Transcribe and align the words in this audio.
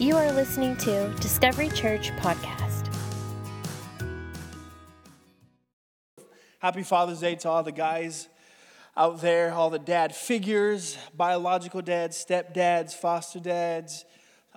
You 0.00 0.16
are 0.16 0.32
listening 0.32 0.78
to 0.78 1.10
Discovery 1.20 1.68
Church 1.68 2.10
Podcast. 2.12 2.88
Happy 6.58 6.82
Father's 6.82 7.20
Day 7.20 7.34
to 7.34 7.50
all 7.50 7.62
the 7.62 7.70
guys 7.70 8.30
out 8.96 9.20
there, 9.20 9.52
all 9.52 9.68
the 9.68 9.78
dad 9.78 10.14
figures, 10.14 10.96
biological 11.14 11.82
dads, 11.82 12.16
stepdads, 12.16 12.94
foster 12.94 13.40
dads, 13.40 14.06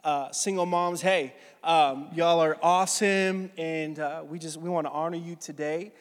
uh, 0.06 0.32
single 0.32 0.66
moms. 0.66 1.02
Hey, 1.02 1.34
um, 1.62 2.08
y'all 2.14 2.40
are 2.40 2.58
awesome, 2.64 3.52
and 3.58 4.00
uh, 4.00 4.24
we 4.26 4.40
just 4.40 4.56
we 4.56 4.70
want 4.70 4.88
to 4.88 4.92
honor 4.92 5.18
you 5.18 5.36
today. 5.36 5.92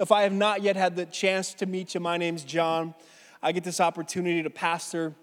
If 0.00 0.10
I 0.10 0.22
have 0.22 0.32
not 0.32 0.62
yet 0.62 0.76
had 0.76 0.96
the 0.96 1.04
chance 1.04 1.52
to 1.56 1.66
meet 1.66 1.92
you, 1.92 2.00
my 2.00 2.16
name's 2.16 2.42
John. 2.42 2.94
I 3.42 3.52
get 3.52 3.64
this 3.64 3.80
opportunity 3.80 4.42
to 4.42 4.48
pastor 4.48 5.14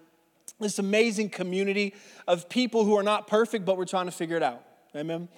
this 0.60 0.78
amazing 0.78 1.30
community 1.30 1.94
of 2.26 2.48
people 2.48 2.84
who 2.84 2.96
are 2.96 3.02
not 3.02 3.26
perfect, 3.26 3.64
but 3.64 3.76
we're 3.76 3.84
trying 3.84 4.06
to 4.06 4.12
figure 4.12 4.36
it 4.36 4.42
out. 4.42 4.62
Amen. 4.94 5.28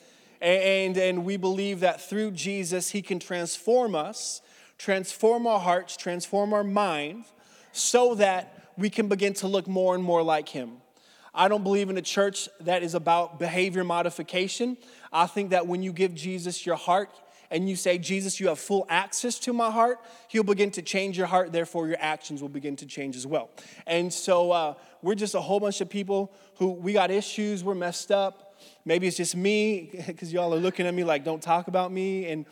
And, 0.40 0.96
and 0.96 1.24
we 1.24 1.36
believe 1.36 1.80
that 1.80 2.00
through 2.00 2.32
Jesus, 2.32 2.90
He 2.90 3.02
can 3.02 3.18
transform 3.18 3.94
us, 3.94 4.40
transform 4.78 5.46
our 5.46 5.58
hearts, 5.58 5.96
transform 5.96 6.52
our 6.52 6.62
mind, 6.62 7.24
so 7.72 8.14
that 8.14 8.70
we 8.76 8.90
can 8.90 9.08
begin 9.08 9.34
to 9.34 9.48
look 9.48 9.66
more 9.66 9.94
and 9.94 10.04
more 10.04 10.22
like 10.22 10.48
Him. 10.48 10.74
I 11.34 11.48
don't 11.48 11.62
believe 11.62 11.90
in 11.90 11.98
a 11.98 12.02
church 12.02 12.48
that 12.60 12.82
is 12.82 12.94
about 12.94 13.38
behavior 13.38 13.84
modification. 13.84 14.76
I 15.12 15.26
think 15.26 15.50
that 15.50 15.66
when 15.66 15.82
you 15.82 15.92
give 15.92 16.14
Jesus 16.14 16.64
your 16.64 16.76
heart, 16.76 17.10
and 17.50 17.68
you 17.68 17.76
say, 17.76 17.98
Jesus, 17.98 18.40
you 18.40 18.48
have 18.48 18.58
full 18.58 18.86
access 18.88 19.38
to 19.40 19.52
my 19.52 19.70
heart, 19.70 19.98
He'll 20.28 20.42
begin 20.42 20.70
to 20.72 20.82
change 20.82 21.16
your 21.16 21.26
heart. 21.26 21.52
Therefore, 21.52 21.88
your 21.88 21.96
actions 22.00 22.42
will 22.42 22.48
begin 22.48 22.76
to 22.76 22.86
change 22.86 23.16
as 23.16 23.26
well. 23.26 23.50
And 23.86 24.12
so 24.12 24.50
uh, 24.52 24.74
we're 25.02 25.14
just 25.14 25.34
a 25.34 25.40
whole 25.40 25.60
bunch 25.60 25.80
of 25.80 25.88
people 25.88 26.32
who 26.56 26.72
we 26.72 26.92
got 26.92 27.10
issues, 27.10 27.64
we're 27.64 27.74
messed 27.74 28.10
up. 28.10 28.56
Maybe 28.84 29.06
it's 29.06 29.16
just 29.16 29.36
me, 29.36 29.90
because 30.06 30.32
y'all 30.32 30.52
are 30.52 30.58
looking 30.58 30.86
at 30.86 30.94
me 30.94 31.04
like, 31.04 31.24
don't 31.24 31.42
talk 31.42 31.68
about 31.68 31.92
me. 31.92 32.26
And 32.26 32.46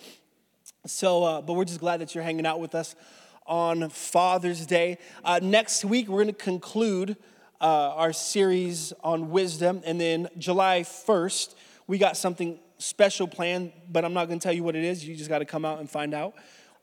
so, 0.87 1.25
uh, 1.25 1.41
but 1.43 1.55
we're 1.55 1.65
just 1.65 1.81
glad 1.81 2.01
that 2.01 2.15
you're 2.15 2.25
hanging 2.25 2.47
out 2.47 2.61
with 2.61 2.75
us 2.75 2.95
on 3.47 3.89
Father's 3.91 4.67
Day. 4.67 4.99
Uh, 5.25 5.41
next 5.43 5.85
week, 5.85 6.09
we're 6.09 6.23
going 6.25 6.35
to 6.35 6.45
conclude 6.45 7.17
uh, 7.61 7.65
our 7.95 8.13
series 8.13 8.93
on 9.03 9.31
wisdom. 9.31 9.83
And 9.85 10.01
then 10.01 10.29
July 10.39 10.81
1st, 10.83 11.55
we 11.87 11.99
got 11.99 12.17
something 12.17 12.59
special 12.79 13.27
plan, 13.27 13.73
but 13.91 14.05
I'm 14.05 14.13
not 14.13 14.27
going 14.27 14.39
to 14.39 14.43
tell 14.43 14.53
you 14.53 14.63
what 14.63 14.77
it 14.77 14.85
is. 14.85 15.07
You 15.07 15.17
just 15.17 15.29
got 15.29 15.39
to 15.39 15.45
come 15.45 15.65
out 15.65 15.81
and 15.81 15.89
find 15.89 16.15
out. 16.15 16.35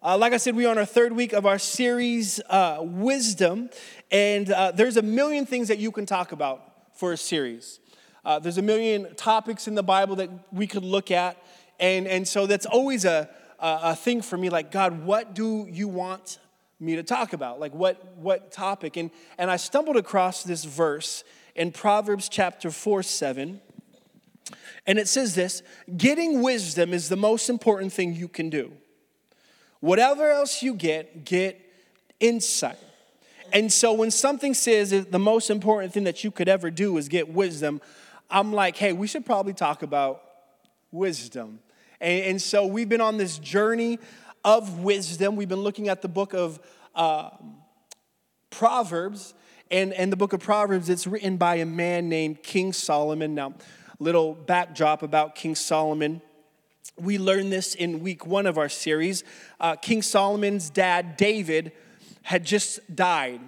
Uh, 0.02 0.18
like 0.18 0.34
I 0.34 0.38
said, 0.38 0.56
we 0.56 0.66
are 0.66 0.70
on 0.70 0.78
our 0.78 0.86
third 0.86 1.14
week 1.14 1.32
of 1.32 1.46
our 1.46 1.58
series, 1.58 2.42
uh, 2.50 2.80
Wisdom, 2.82 3.70
and 4.12 4.52
uh, 4.52 4.72
there's 4.72 4.98
a 4.98 5.02
million 5.02 5.46
things 5.46 5.70
that 5.70 5.78
you 5.78 5.92
can 5.92 6.06
talk 6.06 6.34
about 6.34 6.62
for 6.94 7.14
a 7.14 7.18
series. 7.18 7.80
Uh, 8.26 8.38
there's 8.40 8.58
a 8.58 8.62
million 8.62 9.16
topics 9.16 9.68
in 9.68 9.76
the 9.76 9.84
Bible 9.84 10.18
that 10.18 10.30
we 10.52 10.68
could 10.68 10.84
look 10.84 11.10
at, 11.10 11.38
and, 11.80 12.06
and 12.06 12.28
so 12.28 12.46
that's 12.46 12.66
always 12.66 13.06
a, 13.06 13.30
a, 13.60 13.80
a 13.84 13.96
thing 13.96 14.22
for 14.22 14.38
me 14.38 14.50
like, 14.50 14.72
God, 14.72 15.06
what 15.06 15.34
do 15.34 15.68
you 15.70 15.88
want 15.88 16.40
me 16.80 16.98
to 16.98 17.04
talk 17.04 17.34
about? 17.34 17.60
Like, 17.60 17.74
what, 17.74 18.18
what 18.18 18.52
topic? 18.52 18.98
And, 18.98 19.10
and 19.38 19.50
I 19.50 19.56
stumbled 19.56 19.96
across 19.96 20.44
this 20.44 20.66
verse 20.66 21.24
in 21.56 21.72
Proverbs 21.72 22.28
chapter 22.30 22.72
4 22.72 23.04
7. 23.04 23.62
And 24.86 25.00
it 25.00 25.08
says 25.08 25.36
this 25.36 25.64
getting 25.96 26.42
wisdom 26.42 26.94
is 26.94 27.10
the 27.10 27.16
most 27.16 27.50
important 27.50 27.94
thing 27.94 28.14
you 28.14 28.28
can 28.28 28.50
do. 28.50 28.74
Whatever 29.80 30.30
else 30.32 30.62
you 30.62 30.74
get, 30.76 31.26
get 31.26 31.60
insight. 32.20 32.78
And 33.52 33.72
so 33.72 33.94
when 33.94 34.12
something 34.12 34.54
says 34.54 34.90
the 34.90 35.20
most 35.20 35.50
important 35.50 35.94
thing 35.94 36.06
that 36.06 36.24
you 36.24 36.32
could 36.32 36.48
ever 36.48 36.72
do 36.72 36.98
is 36.98 37.08
get 37.08 37.30
wisdom, 37.30 37.82
I'm 38.30 38.52
like, 38.52 38.78
hey, 38.78 38.94
we 38.94 39.08
should 39.08 39.26
probably 39.26 39.54
talk 39.54 39.84
about 39.84 40.24
wisdom. 40.92 41.60
And, 42.02 42.26
and 42.26 42.42
so 42.42 42.66
we've 42.66 42.90
been 42.90 43.02
on 43.02 43.18
this 43.18 43.38
journey 43.38 44.00
of 44.44 44.80
wisdom. 44.80 45.36
We've 45.36 45.50
been 45.50 45.60
looking 45.60 45.88
at 45.90 46.02
the 46.02 46.08
book 46.08 46.34
of 46.34 46.60
uh, 46.96 47.30
Proverbs. 48.50 49.34
And, 49.72 49.94
and 49.94 50.12
the 50.12 50.18
book 50.18 50.34
of 50.34 50.40
Proverbs, 50.40 50.90
it's 50.90 51.08
written 51.08 51.38
by 51.38 51.56
a 51.56 51.66
man 51.66 52.08
named 52.08 52.44
King 52.44 52.74
Solomon. 52.74 53.34
Now, 53.34 53.54
little 54.04 54.34
backdrop 54.34 55.02
about 55.02 55.34
King 55.34 55.56
Solomon. 55.56 56.22
We 56.98 57.18
learned 57.18 57.54
this 57.54 57.74
in 57.74 58.02
week 58.02 58.26
one 58.26 58.46
of 58.46 58.58
our 58.58 58.68
series. 58.68 59.24
Uh, 59.62 59.78
King 59.78 60.02
Solomon's 60.02 60.70
dad, 60.70 61.16
David, 61.16 61.72
had 62.24 62.46
just 62.46 62.94
died. 62.94 63.40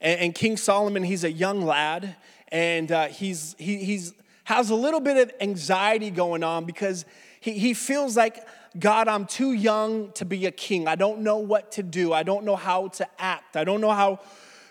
And, 0.00 0.20
and 0.20 0.34
King 0.34 0.56
Solomon, 0.56 1.02
he's 1.02 1.22
a 1.22 1.30
young 1.30 1.62
lad, 1.62 2.16
and 2.48 2.90
uh, 2.90 3.08
he's, 3.08 3.54
he 3.58 3.84
he's, 3.84 4.14
has 4.44 4.70
a 4.70 4.74
little 4.74 5.00
bit 5.00 5.18
of 5.18 5.32
anxiety 5.40 6.10
going 6.10 6.42
on 6.42 6.64
because 6.64 7.04
he, 7.40 7.52
he 7.52 7.74
feels 7.74 8.16
like, 8.16 8.44
God, 8.78 9.06
I'm 9.06 9.26
too 9.26 9.52
young 9.52 10.12
to 10.12 10.24
be 10.24 10.46
a 10.46 10.50
king. 10.50 10.88
I 10.88 10.94
don't 10.94 11.20
know 11.20 11.36
what 11.36 11.72
to 11.72 11.82
do. 11.82 12.14
I 12.14 12.22
don't 12.22 12.44
know 12.44 12.56
how 12.56 12.88
to 12.88 13.06
act. 13.18 13.56
I 13.56 13.64
don't 13.64 13.82
know 13.82 13.90
how 13.90 14.20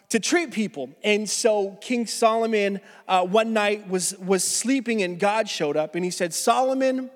to 0.10 0.20
treat 0.20 0.52
people. 0.52 0.90
And 1.04 1.30
so 1.30 1.78
King 1.82 2.08
Solomon 2.08 2.82
uh, 3.08 3.26
one 3.26 3.54
night 3.54 3.88
was, 3.88 4.18
was 4.18 4.44
sleeping 4.44 5.02
and 5.04 5.20
God 5.20 5.48
showed 5.48 5.78
up 5.78 5.96
and 5.96 6.04
he 6.04 6.12
said, 6.12 6.34
Solomon, 6.34 7.12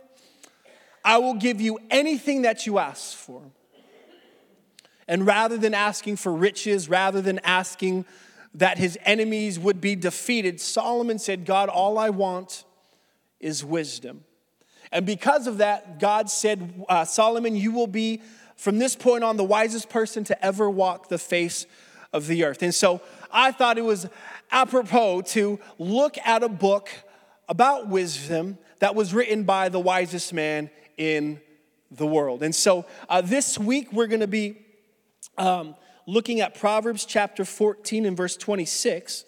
I 1.03 1.17
will 1.17 1.33
give 1.33 1.59
you 1.59 1.79
anything 1.89 2.43
that 2.43 2.65
you 2.65 2.79
ask 2.79 3.15
for. 3.17 3.41
And 5.07 5.25
rather 5.25 5.57
than 5.57 5.73
asking 5.73 6.15
for 6.15 6.31
riches, 6.31 6.87
rather 6.87 7.21
than 7.21 7.39
asking 7.43 8.05
that 8.53 8.77
his 8.77 8.97
enemies 9.03 9.59
would 9.59 9.81
be 9.81 9.95
defeated, 9.95 10.61
Solomon 10.61 11.19
said, 11.19 11.45
God, 11.45 11.67
all 11.69 11.97
I 11.97 12.09
want 12.09 12.63
is 13.39 13.65
wisdom. 13.65 14.23
And 14.91 15.05
because 15.05 15.47
of 15.47 15.57
that, 15.57 15.99
God 15.99 16.29
said, 16.29 16.85
uh, 16.87 17.03
Solomon, 17.03 17.55
you 17.55 17.71
will 17.71 17.87
be 17.87 18.21
from 18.55 18.77
this 18.77 18.95
point 18.95 19.23
on 19.23 19.35
the 19.35 19.43
wisest 19.43 19.89
person 19.89 20.23
to 20.25 20.45
ever 20.45 20.69
walk 20.69 21.09
the 21.09 21.17
face 21.17 21.65
of 22.13 22.27
the 22.27 22.45
earth. 22.45 22.63
And 22.63 22.73
so 22.73 23.01
I 23.31 23.51
thought 23.51 23.77
it 23.77 23.83
was 23.83 24.07
apropos 24.51 25.21
to 25.21 25.59
look 25.77 26.17
at 26.19 26.43
a 26.43 26.49
book 26.49 26.89
about 27.49 27.89
wisdom 27.89 28.57
that 28.79 28.95
was 28.95 29.13
written 29.13 29.43
by 29.43 29.69
the 29.69 29.79
wisest 29.79 30.33
man 30.33 30.69
in 30.97 31.41
the 31.91 32.05
world. 32.05 32.43
And 32.43 32.53
so 32.53 32.85
uh, 33.09 33.21
this 33.21 33.57
week 33.57 33.91
we're 33.91 34.07
going 34.07 34.21
to 34.21 34.27
be 34.27 34.57
um, 35.37 35.75
looking 36.05 36.39
at 36.39 36.55
Proverbs 36.55 37.05
chapter 37.05 37.43
14 37.43 38.05
and 38.05 38.15
verse 38.15 38.37
26. 38.37 39.25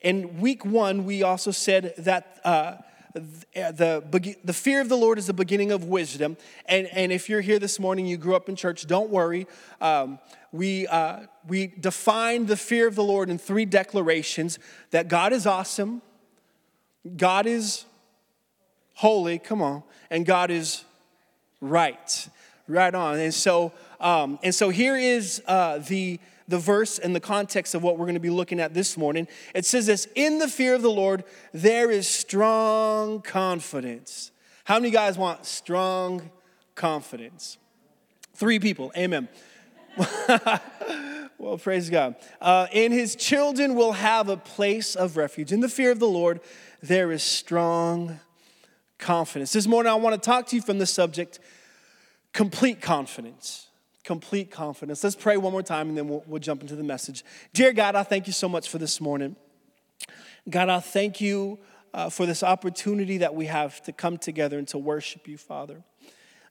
In 0.00 0.40
week 0.40 0.64
one, 0.64 1.04
we 1.04 1.22
also 1.22 1.50
said 1.50 1.94
that. 1.98 2.40
Uh, 2.44 2.76
the, 3.20 4.36
the 4.44 4.52
fear 4.52 4.80
of 4.80 4.88
the 4.88 4.96
Lord 4.96 5.18
is 5.18 5.26
the 5.26 5.32
beginning 5.32 5.72
of 5.72 5.84
wisdom. 5.84 6.36
And, 6.66 6.86
and 6.88 7.12
if 7.12 7.28
you're 7.28 7.40
here 7.40 7.58
this 7.58 7.78
morning, 7.78 8.06
you 8.06 8.16
grew 8.16 8.36
up 8.36 8.48
in 8.48 8.56
church, 8.56 8.86
don't 8.86 9.10
worry. 9.10 9.46
Um, 9.80 10.18
we, 10.52 10.86
uh, 10.86 11.20
we 11.46 11.68
define 11.68 12.46
the 12.46 12.56
fear 12.56 12.86
of 12.86 12.94
the 12.94 13.02
Lord 13.02 13.30
in 13.30 13.38
three 13.38 13.64
declarations 13.64 14.58
that 14.90 15.08
God 15.08 15.32
is 15.32 15.46
awesome, 15.46 16.02
God 17.16 17.46
is 17.46 17.84
holy, 18.94 19.38
come 19.38 19.62
on, 19.62 19.82
and 20.10 20.26
God 20.26 20.50
is 20.50 20.84
right. 21.60 22.28
Right 22.68 22.94
on. 22.94 23.18
And 23.18 23.32
so, 23.32 23.72
um, 24.00 24.38
and 24.42 24.54
so 24.54 24.70
here 24.70 24.96
is 24.96 25.42
uh, 25.46 25.78
the, 25.78 26.18
the 26.48 26.58
verse 26.58 26.98
and 26.98 27.14
the 27.14 27.20
context 27.20 27.74
of 27.74 27.82
what 27.82 27.98
we're 27.98 28.06
going 28.06 28.14
to 28.14 28.20
be 28.20 28.30
looking 28.30 28.60
at 28.60 28.74
this 28.74 28.96
morning. 28.96 29.26
It 29.54 29.64
says 29.64 29.86
this 29.86 30.06
In 30.14 30.38
the 30.38 30.48
fear 30.48 30.74
of 30.74 30.82
the 30.82 30.90
Lord, 30.90 31.24
there 31.52 31.90
is 31.90 32.08
strong 32.08 33.22
confidence. 33.22 34.30
How 34.64 34.78
many 34.78 34.90
guys 34.90 35.16
want 35.16 35.46
strong 35.46 36.30
confidence? 36.74 37.58
Three 38.34 38.58
people. 38.58 38.92
Amen. 38.96 39.28
well, 41.38 41.56
praise 41.58 41.88
God. 41.88 42.16
Uh, 42.40 42.66
and 42.72 42.92
his 42.92 43.16
children 43.16 43.74
will 43.74 43.92
have 43.92 44.28
a 44.28 44.36
place 44.36 44.94
of 44.94 45.16
refuge. 45.16 45.52
In 45.52 45.60
the 45.60 45.68
fear 45.68 45.90
of 45.90 46.00
the 46.00 46.08
Lord, 46.08 46.40
there 46.82 47.12
is 47.12 47.22
strong 47.22 48.20
confidence. 48.98 49.52
This 49.52 49.66
morning, 49.66 49.90
I 49.90 49.94
want 49.94 50.20
to 50.20 50.24
talk 50.24 50.46
to 50.48 50.56
you 50.56 50.62
from 50.62 50.78
the 50.78 50.86
subject 50.86 51.38
complete 52.32 52.82
confidence. 52.82 53.68
Complete 54.06 54.52
confidence. 54.52 55.02
Let's 55.02 55.16
pray 55.16 55.36
one 55.36 55.50
more 55.50 55.64
time 55.64 55.88
and 55.88 55.98
then 55.98 56.06
we'll, 56.06 56.22
we'll 56.28 56.38
jump 56.38 56.62
into 56.62 56.76
the 56.76 56.84
message. 56.84 57.24
Dear 57.52 57.72
God, 57.72 57.96
I 57.96 58.04
thank 58.04 58.28
you 58.28 58.32
so 58.32 58.48
much 58.48 58.68
for 58.68 58.78
this 58.78 59.00
morning. 59.00 59.34
God, 60.48 60.68
I 60.68 60.78
thank 60.78 61.20
you 61.20 61.58
uh, 61.92 62.08
for 62.08 62.24
this 62.24 62.44
opportunity 62.44 63.18
that 63.18 63.34
we 63.34 63.46
have 63.46 63.82
to 63.82 63.92
come 63.92 64.16
together 64.16 64.60
and 64.60 64.68
to 64.68 64.78
worship 64.78 65.26
you, 65.26 65.36
Father. 65.36 65.82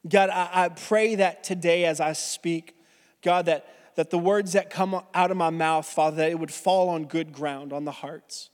God, 0.06 0.28
I, 0.28 0.50
I 0.52 0.68
pray 0.68 1.14
that 1.14 1.44
today 1.44 1.86
as 1.86 1.98
I 1.98 2.12
speak, 2.12 2.76
God, 3.22 3.46
that, 3.46 3.66
that 3.94 4.10
the 4.10 4.18
words 4.18 4.52
that 4.52 4.68
come 4.68 5.00
out 5.14 5.30
of 5.30 5.38
my 5.38 5.48
mouth, 5.48 5.86
Father, 5.86 6.18
that 6.18 6.30
it 6.30 6.38
would 6.38 6.52
fall 6.52 6.90
on 6.90 7.06
good 7.06 7.32
ground, 7.32 7.72
on 7.72 7.86
the 7.86 7.90
hearts. 7.90 8.50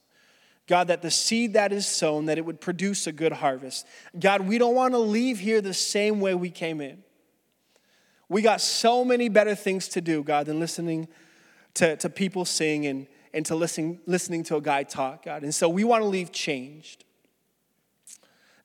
God, 0.68 0.86
that 0.86 1.02
the 1.02 1.10
seed 1.10 1.54
that 1.54 1.72
is 1.72 1.88
sown, 1.88 2.26
that 2.26 2.38
it 2.38 2.44
would 2.44 2.60
produce 2.60 3.08
a 3.08 3.12
good 3.12 3.32
harvest. 3.32 3.84
God, 4.16 4.42
we 4.42 4.58
don't 4.58 4.76
want 4.76 4.94
to 4.94 4.98
leave 4.98 5.40
here 5.40 5.60
the 5.60 5.74
same 5.74 6.20
way 6.20 6.36
we 6.36 6.50
came 6.50 6.80
in. 6.80 7.02
We 8.32 8.40
got 8.40 8.60
so 8.62 9.04
many 9.04 9.28
better 9.28 9.54
things 9.54 9.88
to 9.88 10.00
do, 10.00 10.22
God, 10.22 10.46
than 10.46 10.58
listening 10.58 11.06
to, 11.74 11.96
to 11.96 12.08
people 12.08 12.44
sing 12.44 12.86
and, 12.86 13.06
and 13.34 13.44
to 13.46 13.54
listening, 13.54 14.00
listening 14.06 14.42
to 14.44 14.56
a 14.56 14.60
guy 14.60 14.84
talk, 14.84 15.26
God. 15.26 15.42
And 15.42 15.54
so 15.54 15.68
we 15.68 15.84
want 15.84 16.02
to 16.02 16.08
leave 16.08 16.32
changed. 16.32 17.04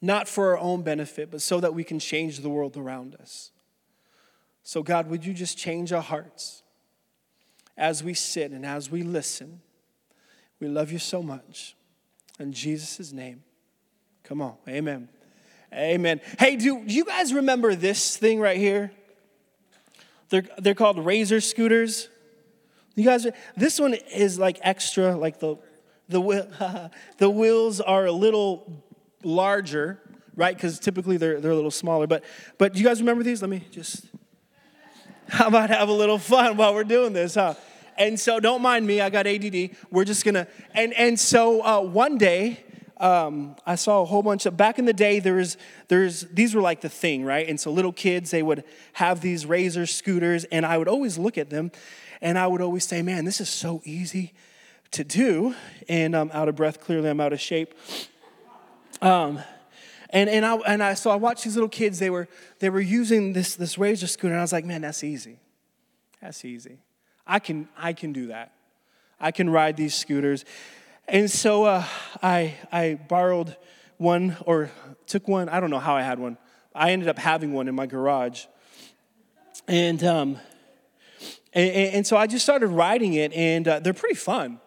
not 0.02 0.28
for 0.28 0.52
our 0.52 0.58
own 0.58 0.84
benefit, 0.84 1.32
but 1.32 1.42
so 1.42 1.60
that 1.60 1.74
we 1.74 1.84
can 1.84 2.00
change 2.00 2.40
the 2.40 2.50
world 2.50 2.78
around 2.78 3.16
us. 3.16 3.52
So, 4.64 4.84
God, 4.84 5.10
would 5.10 5.26
you 5.26 5.34
just 5.34 5.58
change 5.58 5.94
our 5.94 6.02
hearts 6.02 6.64
as 7.78 8.04
we 8.04 8.14
sit 8.14 8.52
and 8.52 8.66
as 8.66 8.92
we 8.92 9.02
listen? 9.02 9.62
We 10.60 10.68
love 10.68 10.92
you 10.92 11.00
so 11.00 11.24
much. 11.24 11.76
In 12.40 12.52
Jesus' 12.52 13.12
name, 13.12 13.44
come 14.24 14.42
on. 14.42 14.56
Amen. 14.68 15.10
Amen. 15.74 16.22
Hey, 16.40 16.56
do, 16.56 16.84
do 16.86 16.94
you 16.94 17.06
guys 17.06 17.34
remember 17.34 17.76
this 17.76 18.18
thing 18.18 18.40
right 18.40 18.58
here? 18.58 18.92
They're, 20.30 20.46
they're 20.58 20.76
called 20.76 21.04
razor 21.04 21.42
scooters. 21.42 22.10
You 22.96 23.06
guys, 23.06 23.28
this 23.56 23.80
one 23.80 23.94
is 23.94 24.40
like 24.40 24.60
extra, 24.62 25.16
like 25.16 25.40
the, 25.40 25.58
the, 26.10 26.92
the 27.18 27.30
wheels 27.30 27.80
are 27.80 28.06
a 28.06 28.12
little 28.12 28.84
larger, 29.24 30.00
right? 30.36 30.56
Because 30.56 30.80
typically 30.80 31.18
they're, 31.18 31.40
they're 31.40 31.52
a 31.52 31.56
little 31.56 31.72
smaller. 31.72 32.08
But, 32.08 32.24
but 32.58 32.74
do 32.74 32.80
you 32.80 32.86
guys 32.86 33.00
remember 33.00 33.24
these? 33.24 33.42
Let 33.42 33.50
me 33.50 33.64
just, 33.72 34.06
how 35.28 35.48
about 35.48 35.70
have 35.70 35.90
a 35.90 35.94
little 35.94 36.18
fun 36.18 36.58
while 36.58 36.74
we're 36.74 36.84
doing 36.84 37.14
this, 37.14 37.36
huh? 37.36 37.54
And 37.98 38.20
so 38.20 38.40
don't 38.40 38.62
mind 38.62 38.86
me, 38.86 39.02
I 39.02 39.10
got 39.10 39.26
ADD. 39.26 39.72
We're 39.90 40.06
just 40.06 40.24
gonna, 40.24 40.48
and, 40.74 40.94
and 40.94 41.20
so 41.20 41.66
uh, 41.66 41.82
one 41.82 42.18
day, 42.18 42.64
um, 43.00 43.56
I 43.66 43.76
saw 43.76 44.02
a 44.02 44.06
whole 44.06 44.24
bunch 44.24 44.46
of 44.46 44.58
back 44.58 44.80
in 44.80 44.86
the 44.86 44.94
day. 44.94 45.20
There 45.20 45.36
was 45.36 45.58
there's 45.88 46.22
these 46.22 46.56
were 46.56 46.62
like 46.62 46.82
the 46.82 46.90
thing, 46.90 47.24
right? 47.24 47.48
And 47.48 47.60
so 47.60 47.72
little 47.72 47.92
kids 47.92 48.32
they 48.32 48.42
would 48.42 48.64
have 48.94 49.22
these 49.22 49.46
razor 49.46 49.86
scooters, 49.86 50.46
and 50.46 50.66
I 50.66 50.78
would 50.78 50.88
always 50.88 51.18
look 51.18 51.38
at 51.38 51.50
them, 51.50 51.72
and 52.22 52.38
I 52.38 52.48
would 52.48 52.62
always 52.62 52.88
say, 52.88 53.02
"Man, 53.02 53.26
this 53.26 53.40
is 53.40 53.50
so 53.50 53.82
easy 53.86 54.34
to 54.92 55.04
do." 55.04 55.54
And 55.88 56.16
I'm 56.16 56.32
out 56.34 56.50
of 56.50 56.56
breath. 56.56 56.80
Clearly, 56.80 57.10
I'm 57.10 57.20
out 57.20 57.34
of 57.34 57.40
shape. 57.40 57.76
Um, 59.02 59.40
and 60.10 60.30
and 60.30 60.46
I 60.46 60.56
and 60.56 60.82
I 60.82 60.94
so 60.96 61.12
I 61.12 61.16
watched 61.16 61.44
these 61.44 61.56
little 61.56 61.70
kids. 61.70 62.00
They 62.00 62.10
were 62.10 62.28
they 62.60 62.70
were 62.70 62.82
using 62.82 63.34
this 63.34 63.56
this 63.56 63.78
razor 63.78 64.08
scooter, 64.08 64.34
and 64.34 64.40
I 64.40 64.44
was 64.44 64.54
like, 64.54 64.66
"Man, 64.66 64.82
that's 64.82 65.04
easy. 65.04 65.40
That's 66.22 66.44
easy. 66.44 66.80
I 67.28 67.38
can 67.38 67.68
I 67.78 67.94
can 67.94 68.12
do 68.12 68.28
that. 68.28 68.54
I 69.20 69.32
can 69.32 69.50
ride 69.52 69.78
these 69.78 69.94
scooters." 69.94 70.46
And 71.10 71.32
so 71.32 71.64
uh, 71.64 71.86
I, 72.22 72.56
I 72.72 73.00
borrowed 73.08 73.56
one 73.98 74.38
or 74.46 74.72
took 75.06 75.28
one. 75.28 75.50
I 75.50 75.60
don't 75.60 75.70
know 75.70 75.80
how 75.80 75.96
I 75.96 76.02
had 76.02 76.20
one. 76.20 76.38
I 76.74 76.92
ended 76.92 77.08
up 77.08 77.18
having 77.18 77.54
one 77.54 77.68
in 77.68 77.76
my 77.76 77.86
garage. 77.86 78.46
And, 79.68 80.04
um, 80.04 80.40
and, 81.54 81.72
and 81.72 82.08
so 82.08 82.18
I 82.18 82.28
just 82.28 82.46
started 82.46 82.68
riding 82.68 83.14
it, 83.14 83.34
and 83.34 83.68
uh, 83.68 83.80
they're 83.80 83.94
pretty 83.94 84.16
fun. 84.16 84.60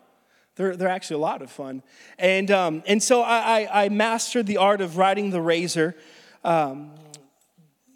They're, 0.57 0.77
they're 0.77 0.89
actually 0.89 1.17
a 1.17 1.21
lot 1.21 1.41
of 1.41 1.51
fun. 1.51 1.83
And, 2.19 2.51
um, 2.51 2.83
and 2.87 3.03
so 3.03 3.23
I, 3.23 3.61
I, 3.61 3.85
I, 3.85 3.89
mastered 3.89 4.47
the 4.47 4.59
art 4.59 4.81
of 4.81 4.97
riding 4.99 5.31
the 5.31 5.41
Razor 5.41 5.97
um, 6.45 6.91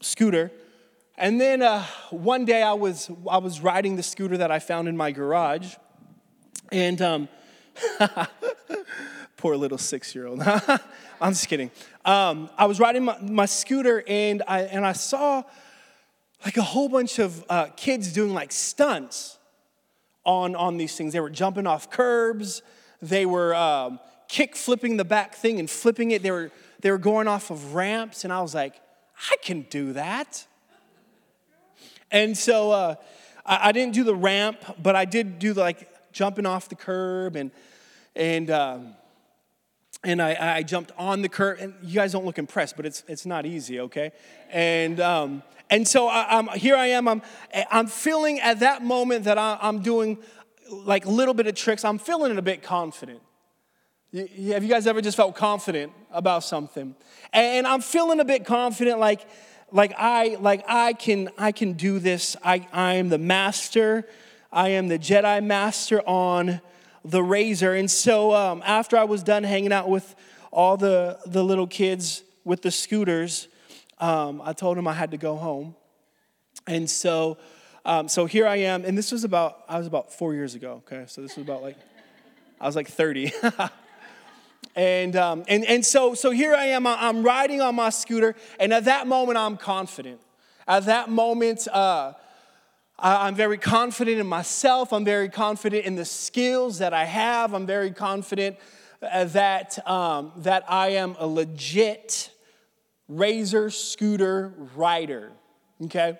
scooter. 0.01 0.51
And 1.19 1.41
then 1.41 1.61
uh, 1.61 1.85
one 2.11 2.45
day 2.45 2.63
I 2.63 2.73
was, 2.73 3.11
I 3.31 3.39
was 3.39 3.61
riding 3.61 3.97
the 3.97 4.03
scooter 4.03 4.39
that 4.39 4.51
I 4.51 4.61
found 4.61 4.89
in 4.89 4.97
my 4.97 5.11
garage. 5.11 5.75
And 6.73 7.03
um, 7.03 7.29
Poor 9.45 9.59
little 9.59 9.77
six 9.77 10.15
year 10.15 10.27
old. 10.27 10.41
I'm 11.21 11.33
just 11.33 11.49
kidding. 11.49 11.71
Um, 12.03 12.49
I 12.57 12.65
was 12.65 12.81
riding 12.81 13.05
my, 13.05 13.19
my, 13.21 13.45
scooter 13.45 14.03
and 14.09 14.43
I, 14.49 14.63
and 14.63 14.87
I 14.87 14.95
saw 14.95 15.43
like 16.47 16.57
a 16.57 16.63
whole 16.63 16.89
bunch 16.89 17.19
of 17.19 17.45
uh, 17.51 17.67
kids 17.77 18.15
doing 18.15 18.33
like 18.33 18.53
stunts 18.53 19.37
on, 20.25 20.57
on 20.57 20.79
these 20.79 20.97
things. 20.97 21.13
They 21.13 21.21
were 21.21 21.29
jumping 21.29 21.67
off 21.67 21.91
curbs, 21.91 22.63
they 23.03 23.27
were 23.27 23.55
um, 23.55 24.01
kick 24.29 24.57
flipping 24.57 24.97
the 24.97 25.05
back 25.05 25.35
thing 25.35 25.61
and 25.61 25.69
flipping 25.69 26.13
it. 26.13 26.23
They 26.23 26.31
were, 26.31 26.51
they 26.81 26.91
were 26.91 26.97
going 26.97 27.29
off 27.29 27.51
of 27.51 27.75
ramps, 27.75 28.25
and 28.25 28.33
I 28.33 28.41
was 28.41 28.55
like, 28.55 28.81
I 29.31 29.37
can 29.43 29.67
do 29.69 29.93
that. 29.93 30.47
And 32.11 32.35
so 32.35 32.71
uh, 32.71 32.95
I, 33.45 33.69
I 33.69 33.73
didn't 33.73 33.93
do 33.93 34.05
the 34.05 34.15
ramp, 34.15 34.57
but 34.83 34.97
I 34.97 35.05
did 35.05 35.39
do 35.39 35.53
the, 35.53 35.61
like 35.61 35.87
jumping 36.13 36.47
off 36.47 36.71
the 36.71 36.77
curb 36.77 37.37
and 37.37 37.51
and 38.17 38.49
um, 38.51 38.95
and 40.05 40.23
I, 40.23 40.57
I, 40.57 40.63
jumped 40.63 40.93
on 40.99 41.23
the 41.23 41.29
curb. 41.29 41.59
And 41.61 41.75
you 41.83 41.95
guys 41.95 42.13
don't 42.13 42.25
look 42.25 42.39
impressed, 42.39 42.77
but 42.77 42.87
it's 42.87 43.03
it's 43.09 43.27
not 43.27 43.47
easy, 43.47 43.81
okay? 43.81 44.13
And 44.51 45.01
um, 45.01 45.43
and 45.71 45.87
so 45.87 46.09
I, 46.09 46.39
am 46.39 46.49
here. 46.49 46.77
I 46.77 46.89
am. 46.89 47.09
I'm 47.09 47.23
I'm 47.71 47.87
feeling 47.87 48.41
at 48.41 48.61
that 48.61 48.83
moment 48.83 49.25
that 49.25 49.39
I, 49.39 49.59
I'm 49.61 49.81
doing 49.81 50.19
like 50.71 51.07
a 51.07 51.11
little 51.11 51.35
bit 51.35 51.47
of 51.47 51.55
tricks. 51.55 51.85
I'm 51.85 51.99
feeling 51.99 52.37
a 52.37 52.43
bit 52.43 52.63
confident. 52.63 53.21
Have 54.13 54.63
you 54.63 54.69
guys 54.69 54.87
ever 54.87 55.01
just 55.01 55.17
felt 55.17 55.35
confident 55.35 55.93
about 56.13 56.45
something? 56.45 56.95
And 57.33 57.67
I'm 57.67 57.81
feeling 57.81 58.21
a 58.21 58.25
bit 58.25 58.45
confident, 58.45 58.99
like 59.01 59.27
like 59.73 59.93
I 59.99 60.37
like 60.41 60.65
I 60.69 60.93
can 60.93 61.31
I 61.37 61.53
can 61.53 61.73
do 61.73 61.99
this. 61.99 62.37
I 62.45 62.67
I'm 62.73 63.09
the 63.09 63.19
master 63.19 64.07
I 64.55 64.69
am 64.69 64.87
the 64.87 65.01
Jedi 65.01 65.43
Master 65.43 66.01
on 66.07 66.61
the 67.05 67.23
razor. 67.23 67.75
And 67.75 67.91
so 67.91 68.35
um, 68.35 68.63
after 68.65 68.97
I 68.97 69.05
was 69.05 69.23
done 69.23 69.45
hanging 69.45 69.73
out 69.73 69.89
with 69.89 70.15
all 70.51 70.77
the, 70.77 71.19
the 71.27 71.45
little 71.45 71.67
kids 71.67 72.23
with 72.45 72.63
the 72.63 72.71
scooters, 72.71 73.49
um, 73.99 74.41
I 74.45 74.53
told 74.53 74.77
them 74.77 74.89
I 74.89 74.95
had 74.95 75.11
to 75.11 75.17
go 75.17 75.37
home. 75.37 75.75
And 76.67 76.89
so, 76.89 77.37
um, 77.85 78.09
so 78.09 78.25
here 78.25 78.47
I 78.47 78.57
am, 78.57 78.85
and 78.85 78.97
this 78.97 79.13
was 79.13 79.25
about, 79.25 79.65
I 79.69 79.79
was 79.79 79.87
about 79.87 80.13
four 80.13 80.33
years 80.33 80.55
ago, 80.55 80.83
okay? 80.87 81.05
So 81.07 81.21
this 81.21 81.37
was 81.37 81.45
about 81.45 81.63
like, 81.63 81.77
I 82.61 82.67
was 82.67 82.77
like 82.77 82.89
30. 82.89 83.33
and, 84.77 85.17
um, 85.17 85.45
and, 85.47 85.65
and 85.67 85.85
so, 85.85 86.15
so 86.15 86.31
here 86.31 86.55
I 86.55 86.67
am, 86.67 86.87
I'm 86.87 87.23
riding 87.23 87.61
on 87.61 87.75
my 87.75 87.91
scooter, 87.91 88.35
and 88.59 88.73
at 88.73 88.87
that 88.87 89.07
moment, 89.07 89.37
I'm 89.37 89.59
confident. 89.59 90.21
At 90.67 90.87
that 90.87 91.11
moment, 91.11 91.69
uh, 91.69 92.15
I'm 92.99 93.35
very 93.35 93.59
confident 93.59 94.19
in 94.19 94.27
myself. 94.27 94.93
I'm 94.93 95.05
very 95.05 95.29
confident 95.29 95.85
in 95.85 95.97
the 95.97 96.05
skills 96.05 96.79
that 96.79 96.95
I 96.95 97.05
have. 97.05 97.53
I'm 97.53 97.67
very 97.67 97.91
confident 97.91 98.57
uh, 99.03 99.25
that, 99.25 99.87
um, 99.89 100.33
that 100.37 100.65
I 100.69 100.89
am 100.91 101.17
a 101.19 101.27
legit 101.27 102.31
razor 103.09 103.71
scooter 103.71 104.55
rider. 104.77 105.33
Okay? 105.83 106.19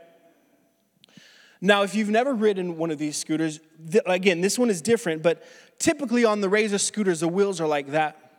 Now, 1.61 1.83
if 1.83 1.95
you've 1.95 2.11
never 2.11 2.35
ridden 2.35 2.77
one 2.77 2.91
of 2.91 2.99
these 2.99 3.17
scooters, 3.17 3.61
th- 3.91 4.05
again, 4.07 4.41
this 4.41 4.59
one 4.59 4.69
is 4.69 4.83
different, 4.83 5.23
but 5.23 5.45
typically 5.79 6.25
on 6.25 6.41
the 6.41 6.49
razor 6.49 6.79
scooters, 6.79 7.21
the 7.21 7.29
wheels 7.29 7.61
are 7.61 7.69
like 7.69 7.93
that, 7.93 8.33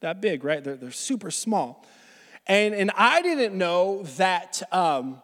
that 0.00 0.20
big, 0.20 0.44
right? 0.44 0.62
They're, 0.62 0.76
they're 0.76 0.90
super 0.90 1.30
small. 1.30 1.84
And, 2.46 2.74
and 2.74 2.90
I 2.94 3.22
didn't 3.22 3.56
know 3.56 4.02
that. 4.18 4.62
Um, 4.70 5.22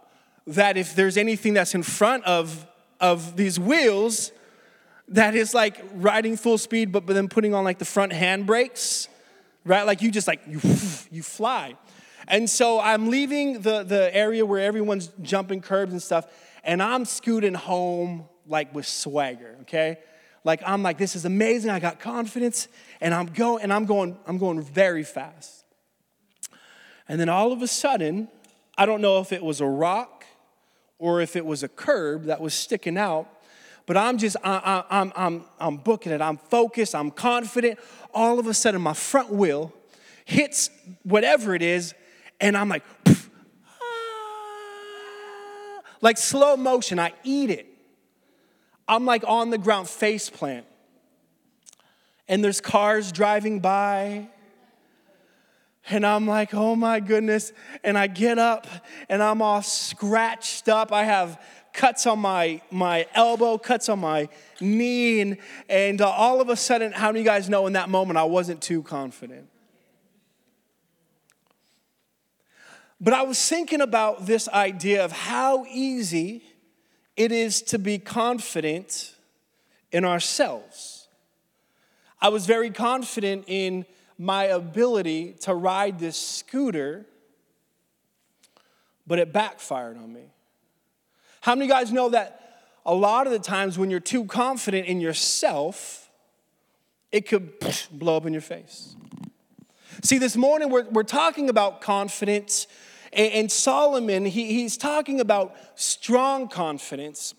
that 0.49 0.77
if 0.77 0.95
there's 0.95 1.17
anything 1.17 1.55
that's 1.55 1.75
in 1.75 1.83
front 1.83 2.25
of, 2.25 2.67
of 3.01 3.37
these 3.37 3.61
wheels 3.61 4.33
that 5.09 5.35
is 5.35 5.55
like 5.55 5.83
riding 5.95 6.37
full 6.37 6.59
speed, 6.59 6.91
but, 6.91 7.07
but 7.07 7.13
then 7.13 7.29
putting 7.29 7.55
on 7.55 7.65
like 7.65 7.79
the 7.79 7.85
front 7.85 8.13
handbrakes, 8.13 9.09
right? 9.65 9.85
Like 9.87 10.03
you 10.03 10.11
just 10.11 10.27
like, 10.27 10.41
you, 10.47 10.61
you 11.11 11.23
fly. 11.23 11.77
And 12.27 12.49
so 12.49 12.81
I'm 12.81 13.09
leaving 13.09 13.61
the, 13.61 13.83
the 13.83 14.15
area 14.15 14.45
where 14.45 14.61
everyone's 14.61 15.11
jumping 15.23 15.61
curbs 15.61 15.93
and 15.93 16.03
stuff, 16.03 16.27
and 16.65 16.83
I'm 16.83 17.05
scooting 17.05 17.55
home 17.55 18.25
like 18.47 18.75
with 18.75 18.87
swagger, 18.87 19.57
okay? 19.63 19.99
Like 20.45 20.63
I'm 20.65 20.83
like, 20.83 20.99
this 20.99 21.15
is 21.15 21.25
amazing. 21.25 21.71
I 21.71 21.79
got 21.79 22.01
confidence, 22.01 22.69
and 23.01 23.15
I'm 23.15 23.27
going, 23.27 23.63
and 23.63 23.73
I'm 23.73 23.85
going, 23.85 24.19
I'm 24.27 24.39
going 24.39 24.63
very 24.63 25.05
fast. 25.05 25.65
And 27.07 27.19
then 27.21 27.29
all 27.29 27.53
of 27.53 27.63
a 27.63 27.67
sudden, 27.67 28.29
I 28.77 28.87
don't 28.87 29.01
know 29.01 29.21
if 29.21 29.33
it 29.33 29.43
was 29.43 29.61
a 29.61 29.67
rock 29.67 30.18
or 30.99 31.21
if 31.21 31.37
it 31.37 31.47
was 31.47 31.63
a 31.63 31.69
curb 31.69 32.25
that 32.25 32.41
was 32.41 32.55
sticking 32.55 32.97
out. 32.97 33.29
But 33.87 33.97
I'm 33.97 34.19
just, 34.19 34.37
I, 34.45 34.85
I, 34.91 35.01
I'm, 35.01 35.13
I'm, 35.17 35.45
I'm 35.59 35.77
booking 35.79 36.13
it. 36.13 36.21
I'm 36.21 36.37
focused. 36.37 36.95
I'm 36.95 37.11
confident. 37.11 37.79
All 38.13 38.39
of 38.39 38.47
a 38.47 38.55
sudden, 38.55 38.83
my 38.83 38.93
front 38.93 39.33
wheel 39.33 39.73
hits 40.25 40.71
whatever 41.05 41.55
it 41.55 41.63
is, 41.63 41.95
and 42.41 42.57
I'm 42.57 42.69
like, 42.69 42.85
ah, 43.67 43.81
like 46.03 46.19
slow 46.19 46.57
motion. 46.57 46.99
I 46.99 47.13
eat 47.25 47.49
it. 47.49 47.67
I'm 48.87 49.07
like 49.07 49.25
on 49.27 49.51
the 49.51 49.59
ground, 49.59 49.89
face 49.89 50.29
plant. 50.29 50.67
And 52.29 52.45
there's 52.45 52.61
cars 52.61 53.11
driving 53.11 53.61
by, 53.61 54.29
and 55.91 56.05
I'm 56.07 56.27
like, 56.27 56.55
oh 56.55 56.77
my 56.77 57.01
goodness. 57.01 57.53
And 57.83 57.97
I 57.97 58.07
get 58.07 58.39
up 58.39 58.67
and 59.09 59.23
I'm 59.23 59.43
all 59.43 59.63
scratched 59.63 60.69
up. 60.69 60.93
I 60.93 61.05
have 61.05 61.41
cuts 61.73 62.07
on 62.07 62.19
my, 62.19 62.61
my 62.71 63.07
elbow, 63.15 63.59
cuts 63.59 63.89
on 63.89 64.01
my 64.01 64.29
knee. 64.61 65.21
And, 65.21 65.39
and 65.69 66.01
uh, 66.01 66.09
all 66.09 66.41
of 66.41 66.49
a 66.49 66.57
sudden, 66.57 66.93
how 66.93 67.09
many 67.09 67.21
of 67.21 67.25
you 67.25 67.31
guys 67.31 67.49
know 67.49 67.67
in 67.67 67.75
that 67.75 67.89
moment 67.89 68.19
I 68.19 68.25
wasn't 68.25 68.61
too 68.61 68.83
confident? 68.83 69.49
But 73.01 73.15
I 73.15 73.23
was 73.23 73.41
thinking 73.49 73.81
about 73.81 74.27
this 74.27 74.49
idea 74.49 75.05
of 75.05 75.13
how 75.13 75.65
easy 75.67 76.43
it 77.17 77.31
is 77.31 77.63
to 77.63 77.79
be 77.79 77.99
confident 77.99 79.15
in 79.93 80.05
ourselves. 80.05 81.09
I 82.21 82.29
was 82.29 82.47
very 82.47 82.71
confident 82.71 83.45
in 83.47 83.87
my 84.19 84.45
ability 84.45 85.35
to 85.41 85.55
ride 85.55 86.01
this 86.01 86.17
scooter, 86.17 87.07
but 89.07 89.19
it 89.21 89.33
backfired 89.33 89.97
on 89.97 90.13
me. 90.13 90.33
How 91.41 91.55
many 91.55 91.69
guys 91.69 91.93
know 91.93 92.09
that 92.11 92.63
a 92.85 92.95
lot 92.95 93.27
of 93.27 93.33
the 93.33 93.39
times 93.39 93.79
when 93.79 93.91
you're 93.91 94.01
too 94.01 94.25
confident 94.25 94.87
in 94.89 95.01
yourself, 95.01 96.11
it 97.13 97.29
could 97.29 97.53
blow 97.93 98.17
up 98.17 98.27
in 98.27 98.33
your 98.33 98.43
face? 98.43 98.97
See, 100.03 100.19
this 100.19 100.37
morning 100.37 100.69
we're, 100.69 100.89
we're 100.91 101.05
talking 101.05 101.49
about 101.49 101.81
confidence, 101.81 102.67
and, 103.13 103.33
and 103.33 103.53
Solomon, 103.53 104.25
he, 104.25 104.53
he's 104.53 104.77
talking 104.77 105.21
about 105.21 105.55
strong 105.77 106.49
confidence. 106.49 107.35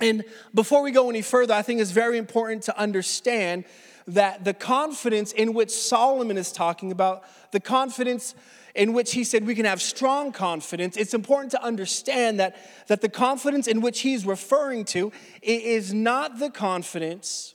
And 0.00 0.24
before 0.54 0.82
we 0.82 0.90
go 0.90 1.08
any 1.08 1.22
further, 1.22 1.54
I 1.54 1.62
think 1.62 1.80
it's 1.80 1.90
very 1.90 2.18
important 2.18 2.64
to 2.64 2.78
understand 2.78 3.64
that 4.06 4.44
the 4.44 4.54
confidence 4.54 5.32
in 5.32 5.54
which 5.54 5.70
Solomon 5.70 6.36
is 6.36 6.52
talking 6.52 6.92
about, 6.92 7.24
the 7.52 7.60
confidence 7.60 8.34
in 8.74 8.92
which 8.92 9.12
he 9.12 9.24
said 9.24 9.46
we 9.46 9.54
can 9.54 9.64
have 9.64 9.80
strong 9.80 10.32
confidence, 10.32 10.96
it's 10.96 11.14
important 11.14 11.52
to 11.52 11.62
understand 11.62 12.40
that, 12.40 12.56
that 12.88 13.00
the 13.00 13.08
confidence 13.08 13.66
in 13.66 13.80
which 13.80 14.00
he's 14.00 14.26
referring 14.26 14.84
to 14.84 15.12
is 15.42 15.94
not 15.94 16.38
the 16.38 16.50
confidence 16.50 17.54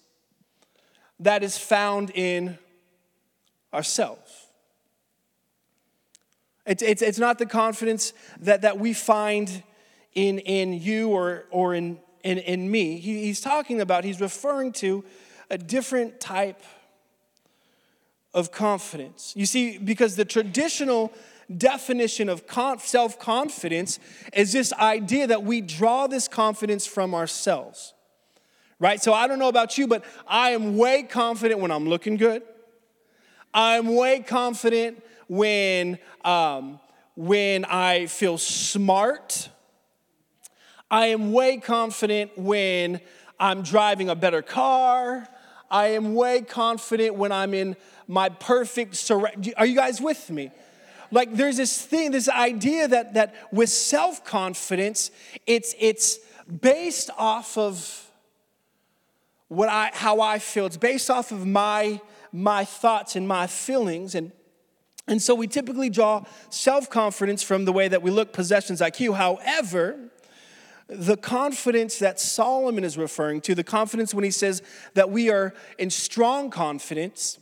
that 1.19 1.43
is 1.43 1.57
found 1.57 2.11
in 2.11 2.57
ourselves. 3.73 4.47
It's, 6.65 6.81
it's, 6.83 7.01
it's 7.01 7.19
not 7.19 7.37
the 7.39 7.45
confidence 7.45 8.13
that, 8.39 8.61
that 8.61 8.79
we 8.79 8.93
find 8.93 9.63
in, 10.13 10.39
in 10.39 10.73
you 10.73 11.09
or, 11.09 11.45
or 11.51 11.73
in, 11.73 11.99
in, 12.23 12.37
in 12.37 12.69
me. 12.69 12.97
He, 12.99 13.23
he's 13.25 13.41
talking 13.41 13.81
about, 13.81 14.03
he's 14.03 14.21
referring 14.21 14.71
to 14.73 15.03
a 15.49 15.57
different 15.57 16.19
type 16.19 16.61
of 18.33 18.51
confidence. 18.51 19.33
You 19.35 19.45
see, 19.45 19.77
because 19.77 20.15
the 20.15 20.25
traditional 20.25 21.11
definition 21.55 22.29
of 22.29 22.43
self 22.81 23.19
confidence 23.19 23.99
is 24.33 24.51
this 24.51 24.71
idea 24.73 25.27
that 25.27 25.43
we 25.43 25.61
draw 25.61 26.07
this 26.07 26.27
confidence 26.27 26.85
from 26.85 27.15
ourselves. 27.15 27.93
Right? 28.79 29.01
So 29.01 29.13
I 29.13 29.27
don't 29.27 29.39
know 29.39 29.49
about 29.49 29.77
you, 29.77 29.87
but 29.87 30.05
I 30.27 30.51
am 30.51 30.77
way 30.77 31.03
confident 31.03 31.59
when 31.59 31.71
I'm 31.71 31.89
looking 31.89 32.15
good. 32.15 32.43
I'm 33.53 33.95
way 33.95 34.19
confident 34.19 35.03
when, 35.27 35.97
um, 36.23 36.79
when 37.15 37.65
I 37.65 38.05
feel 38.05 38.37
smart. 38.37 39.49
I 40.89 41.07
am 41.07 41.33
way 41.33 41.57
confident 41.57 42.37
when 42.37 43.01
I'm 43.39 43.63
driving 43.63 44.09
a 44.09 44.15
better 44.15 44.41
car. 44.41 45.27
I 45.69 45.87
am 45.89 46.15
way 46.15 46.41
confident 46.41 47.15
when 47.15 47.31
I'm 47.31 47.53
in 47.53 47.75
my 48.07 48.29
perfect 48.29 48.95
surrender. 48.95 49.51
Are 49.57 49.65
you 49.65 49.75
guys 49.75 50.01
with 50.01 50.29
me? 50.29 50.51
Like 51.11 51.33
there's 51.33 51.57
this 51.57 51.81
thing, 51.81 52.11
this 52.11 52.29
idea 52.29 52.87
that 52.87 53.13
that 53.15 53.35
with 53.51 53.69
self-confidence, 53.69 55.11
it's 55.45 55.75
it's 55.79 56.19
based 56.61 57.09
off 57.17 57.57
of 57.57 58.05
what 59.47 59.69
I 59.69 59.91
how 59.93 60.21
I 60.21 60.39
feel. 60.39 60.65
It's 60.65 60.77
based 60.77 61.09
off 61.09 61.31
of 61.31 61.45
my 61.45 61.99
my 62.31 62.63
thoughts 62.65 63.15
and 63.15 63.27
my 63.27 63.47
feelings 63.47 64.15
and 64.15 64.31
and 65.07 65.19
so 65.19 65.33
we 65.33 65.47
typically 65.47 65.89
draw 65.89 66.23
self-confidence 66.51 67.41
from 67.41 67.65
the 67.65 67.71
way 67.73 67.87
that 67.87 68.03
we 68.03 68.11
look 68.11 68.31
possessions 68.31 68.79
IQ. 68.79 69.15
However, 69.15 70.11
the 70.89 71.15
confidence 71.15 71.99
that 71.99 72.19
Solomon 72.19 72.83
is 72.83 72.97
referring 72.97 73.41
to, 73.41 73.53
the 73.53 73.63
confidence 73.63 74.13
when 74.13 74.23
he 74.23 74.31
says 74.31 74.63
that 74.95 75.11
we 75.11 75.29
are 75.29 75.53
in 75.77 75.91
strong 75.91 76.49
confidence, 76.49 77.37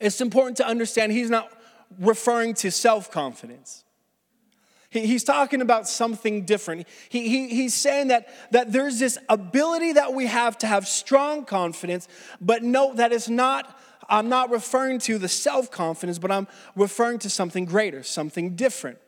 it's 0.00 0.22
important 0.22 0.56
to 0.56 0.66
understand 0.66 1.12
he's 1.12 1.28
not 1.28 1.52
referring 1.98 2.54
to 2.54 2.70
self 2.70 3.10
confidence. 3.10 3.84
he's 4.88 5.22
talking 5.22 5.60
about 5.60 5.86
something 5.86 6.46
different. 6.46 6.88
He, 7.10 7.28
he, 7.28 7.48
he's 7.48 7.74
saying 7.74 8.08
that, 8.08 8.28
that 8.52 8.72
there's 8.72 8.98
this 8.98 9.18
ability 9.28 9.92
that 9.92 10.14
we 10.14 10.26
have 10.26 10.56
to 10.58 10.66
have 10.66 10.88
strong 10.88 11.44
confidence, 11.44 12.08
but 12.40 12.62
note 12.62 12.96
that 12.96 13.12
it's 13.12 13.28
not, 13.28 13.78
I'm 14.08 14.30
not 14.30 14.50
referring 14.50 14.98
to 15.00 15.18
the 15.18 15.28
self 15.28 15.70
confidence, 15.70 16.18
but 16.18 16.30
I'm 16.30 16.48
referring 16.74 17.18
to 17.18 17.28
something 17.28 17.66
greater, 17.66 18.02
something 18.02 18.56
different 18.56 18.98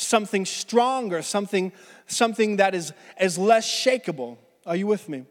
something 0.00 0.44
stronger, 0.46 1.22
something, 1.22 1.72
something 2.08 2.56
that 2.56 2.74
is, 2.74 2.92
is 3.20 3.38
less 3.38 3.68
shakable. 3.68 4.38
Are 4.66 4.76
you 4.76 4.86
with 4.86 5.08
me? 5.08 5.24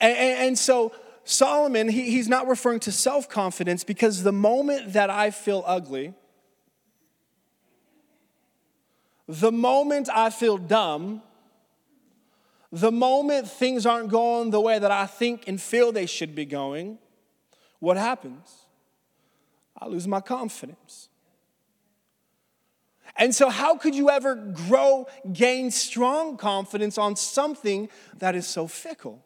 And, 0.00 0.16
and, 0.16 0.58
so 0.58 0.92
Solomon, 1.24 1.88
he, 1.88 2.10
he's 2.10 2.28
not 2.28 2.48
referring 2.48 2.80
to 2.80 2.92
self 2.92 3.28
confidence 3.28 3.84
because 3.84 4.22
the 4.22 4.32
moment 4.32 4.94
that 4.94 5.10
I 5.10 5.30
feel 5.30 5.62
ugly, 5.66 6.14
the 9.28 9.52
moment 9.52 10.08
I 10.12 10.30
feel 10.30 10.56
dumb, 10.56 11.22
the 12.72 12.90
moment 12.90 13.48
things 13.48 13.84
aren't 13.84 14.08
going 14.08 14.50
the 14.50 14.60
way 14.60 14.78
that 14.78 14.90
I 14.90 15.06
think 15.06 15.46
and 15.46 15.60
feel 15.60 15.92
they 15.92 16.06
should 16.06 16.34
be 16.34 16.44
going, 16.44 16.98
what 17.78 17.96
happens? 17.96 18.66
I 19.78 19.86
lose 19.86 20.08
my 20.08 20.20
confidence. 20.20 21.09
And 23.16 23.34
so, 23.34 23.48
how 23.48 23.76
could 23.76 23.94
you 23.94 24.10
ever 24.10 24.34
grow, 24.34 25.06
gain 25.32 25.70
strong 25.70 26.36
confidence 26.36 26.98
on 26.98 27.16
something 27.16 27.88
that 28.18 28.34
is 28.34 28.46
so 28.46 28.66
fickle? 28.66 29.24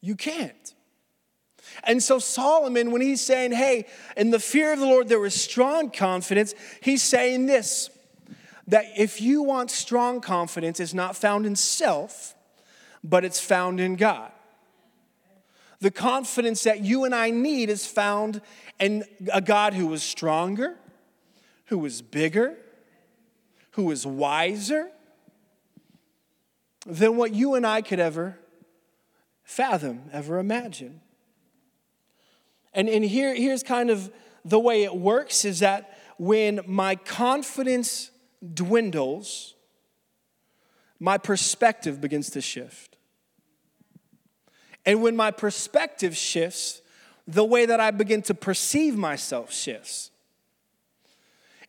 You 0.00 0.16
can't. 0.16 0.74
And 1.84 2.02
so, 2.02 2.18
Solomon, 2.18 2.90
when 2.90 3.00
he's 3.00 3.20
saying, 3.20 3.52
hey, 3.52 3.86
in 4.16 4.30
the 4.30 4.40
fear 4.40 4.72
of 4.72 4.80
the 4.80 4.86
Lord, 4.86 5.08
there 5.08 5.24
is 5.24 5.40
strong 5.40 5.90
confidence, 5.90 6.54
he's 6.82 7.02
saying 7.02 7.46
this 7.46 7.90
that 8.66 8.86
if 8.96 9.20
you 9.20 9.42
want 9.42 9.68
strong 9.68 10.20
confidence, 10.20 10.78
it's 10.78 10.94
not 10.94 11.16
found 11.16 11.44
in 11.44 11.56
self, 11.56 12.36
but 13.02 13.24
it's 13.24 13.40
found 13.40 13.80
in 13.80 13.96
God. 13.96 14.30
The 15.80 15.90
confidence 15.90 16.62
that 16.64 16.80
you 16.80 17.04
and 17.04 17.12
I 17.12 17.30
need 17.30 17.68
is 17.68 17.84
found 17.84 18.40
in 18.78 19.04
a 19.32 19.40
God 19.40 19.74
who 19.74 19.92
is 19.92 20.04
stronger, 20.04 20.76
who 21.70 21.84
is 21.86 22.02
bigger, 22.02 22.56
who 23.72 23.90
is 23.92 24.04
wiser 24.04 24.90
than 26.84 27.16
what 27.16 27.32
you 27.32 27.54
and 27.54 27.64
I 27.64 27.80
could 27.80 28.00
ever 28.00 28.36
fathom, 29.44 30.02
ever 30.12 30.40
imagine. 30.40 31.00
And, 32.74 32.88
and 32.88 33.04
here, 33.04 33.34
here's 33.34 33.62
kind 33.62 33.88
of 33.88 34.12
the 34.44 34.58
way 34.58 34.82
it 34.82 34.96
works 34.96 35.44
is 35.44 35.60
that 35.60 35.96
when 36.18 36.60
my 36.66 36.96
confidence 36.96 38.10
dwindles, 38.52 39.54
my 40.98 41.18
perspective 41.18 42.00
begins 42.00 42.30
to 42.30 42.40
shift. 42.40 42.96
And 44.84 45.02
when 45.02 45.14
my 45.14 45.30
perspective 45.30 46.16
shifts, 46.16 46.82
the 47.28 47.44
way 47.44 47.64
that 47.64 47.78
I 47.78 47.92
begin 47.92 48.22
to 48.22 48.34
perceive 48.34 48.96
myself 48.96 49.52
shifts. 49.52 50.10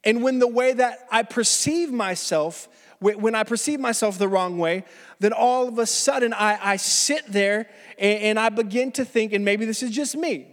And 0.03 0.23
when 0.23 0.39
the 0.39 0.47
way 0.47 0.73
that 0.73 1.07
I 1.11 1.23
perceive 1.23 1.91
myself, 1.91 2.67
when 2.99 3.35
I 3.35 3.43
perceive 3.43 3.79
myself 3.79 4.17
the 4.17 4.27
wrong 4.27 4.57
way, 4.57 4.83
then 5.19 5.33
all 5.33 5.67
of 5.67 5.77
a 5.79 5.85
sudden 5.85 6.33
I, 6.33 6.57
I 6.61 6.75
sit 6.77 7.25
there 7.27 7.67
and, 7.97 8.19
and 8.23 8.39
I 8.39 8.49
begin 8.49 8.91
to 8.93 9.05
think, 9.05 9.33
and 9.33 9.45
maybe 9.45 9.65
this 9.65 9.83
is 9.83 9.91
just 9.91 10.15
me, 10.15 10.47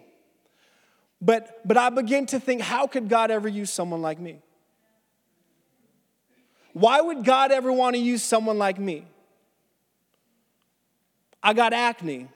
but, 1.21 1.61
but 1.67 1.77
I 1.77 1.91
begin 1.91 2.27
to 2.27 2.41
think, 2.41 2.61
how 2.61 2.87
could 2.87 3.09
God 3.09 3.31
ever 3.31 3.49
use 3.49 3.71
someone 3.71 4.03
like 4.03 4.19
me? 4.19 4.39
Why 6.73 7.01
would 7.01 7.25
God 7.25 7.51
ever 7.51 7.73
want 7.73 7.97
to 7.97 8.01
use 8.01 8.23
someone 8.23 8.59
like 8.59 8.79
me? 8.79 9.05
I 11.43 11.53
got 11.53 11.73
acne. 11.73 12.29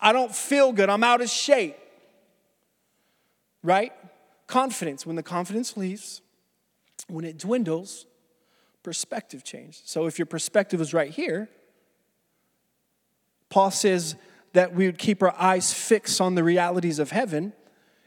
I 0.00 0.12
don't 0.12 0.34
feel 0.34 0.72
good. 0.72 0.88
I'm 0.88 1.04
out 1.04 1.20
of 1.20 1.28
shape. 1.28 1.76
Right? 3.62 3.92
Confidence. 4.50 5.06
When 5.06 5.16
the 5.16 5.22
confidence 5.22 5.76
leaves, 5.76 6.20
when 7.08 7.24
it 7.24 7.38
dwindles, 7.38 8.06
perspective 8.82 9.44
changes. 9.44 9.82
So 9.84 10.06
if 10.06 10.18
your 10.18 10.26
perspective 10.26 10.80
is 10.80 10.92
right 10.92 11.10
here, 11.10 11.48
Paul 13.48 13.70
says 13.70 14.16
that 14.52 14.74
we 14.74 14.86
would 14.86 14.98
keep 14.98 15.22
our 15.22 15.34
eyes 15.38 15.72
fixed 15.72 16.20
on 16.20 16.34
the 16.34 16.42
realities 16.42 16.98
of 16.98 17.10
heaven. 17.10 17.52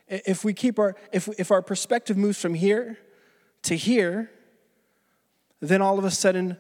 If 0.08 0.44
we 0.44 0.54
keep 0.54 0.78
our 0.80 0.96
if, 1.12 1.28
if 1.40 1.50
our 1.52 1.62
perspective 1.62 2.18
moves 2.18 2.40
from 2.40 2.54
here 2.54 2.98
to 3.64 3.76
here, 3.76 4.30
then 5.62 5.82
all 5.82 5.98
of 5.98 6.06
a 6.06 6.12
sudden 6.12 6.58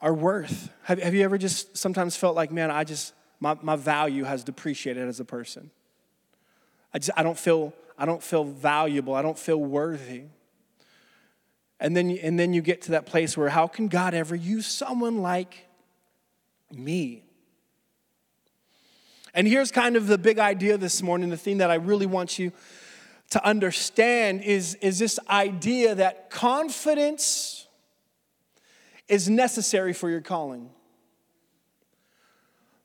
our 0.00 0.12
worth. 0.12 0.70
Have, 0.82 1.00
have 1.00 1.14
you 1.14 1.22
ever 1.22 1.38
just 1.38 1.76
sometimes 1.76 2.16
felt 2.16 2.34
like, 2.34 2.50
man, 2.50 2.70
I 2.70 2.84
just 2.84 3.14
my, 3.38 3.56
my 3.62 3.76
value 3.76 4.24
has 4.24 4.42
depreciated 4.42 5.06
as 5.08 5.20
a 5.20 5.24
person? 5.24 5.70
I 6.92 6.98
just 6.98 7.10
I 7.16 7.22
don't 7.22 7.38
feel 7.38 7.72
I 7.98 8.06
don't 8.06 8.22
feel 8.22 8.44
valuable. 8.44 9.14
I 9.14 9.22
don't 9.22 9.38
feel 9.38 9.58
worthy. 9.58 10.24
And 11.78 11.96
then, 11.96 12.10
and 12.10 12.38
then 12.38 12.52
you 12.52 12.62
get 12.62 12.82
to 12.82 12.92
that 12.92 13.06
place 13.06 13.36
where 13.36 13.48
how 13.48 13.66
can 13.66 13.88
God 13.88 14.14
ever 14.14 14.34
use 14.34 14.66
someone 14.66 15.22
like 15.22 15.66
me? 16.72 17.24
And 19.34 19.46
here's 19.46 19.70
kind 19.70 19.96
of 19.96 20.06
the 20.06 20.16
big 20.16 20.38
idea 20.38 20.78
this 20.78 21.02
morning, 21.02 21.28
the 21.28 21.36
thing 21.36 21.58
that 21.58 21.70
I 21.70 21.74
really 21.74 22.06
want 22.06 22.38
you 22.38 22.52
to 23.30 23.44
understand 23.44 24.42
is, 24.42 24.74
is 24.76 24.98
this 24.98 25.18
idea 25.28 25.94
that 25.94 26.30
confidence 26.30 27.66
is 29.08 29.28
necessary 29.28 29.92
for 29.92 30.08
your 30.08 30.20
calling. 30.20 30.70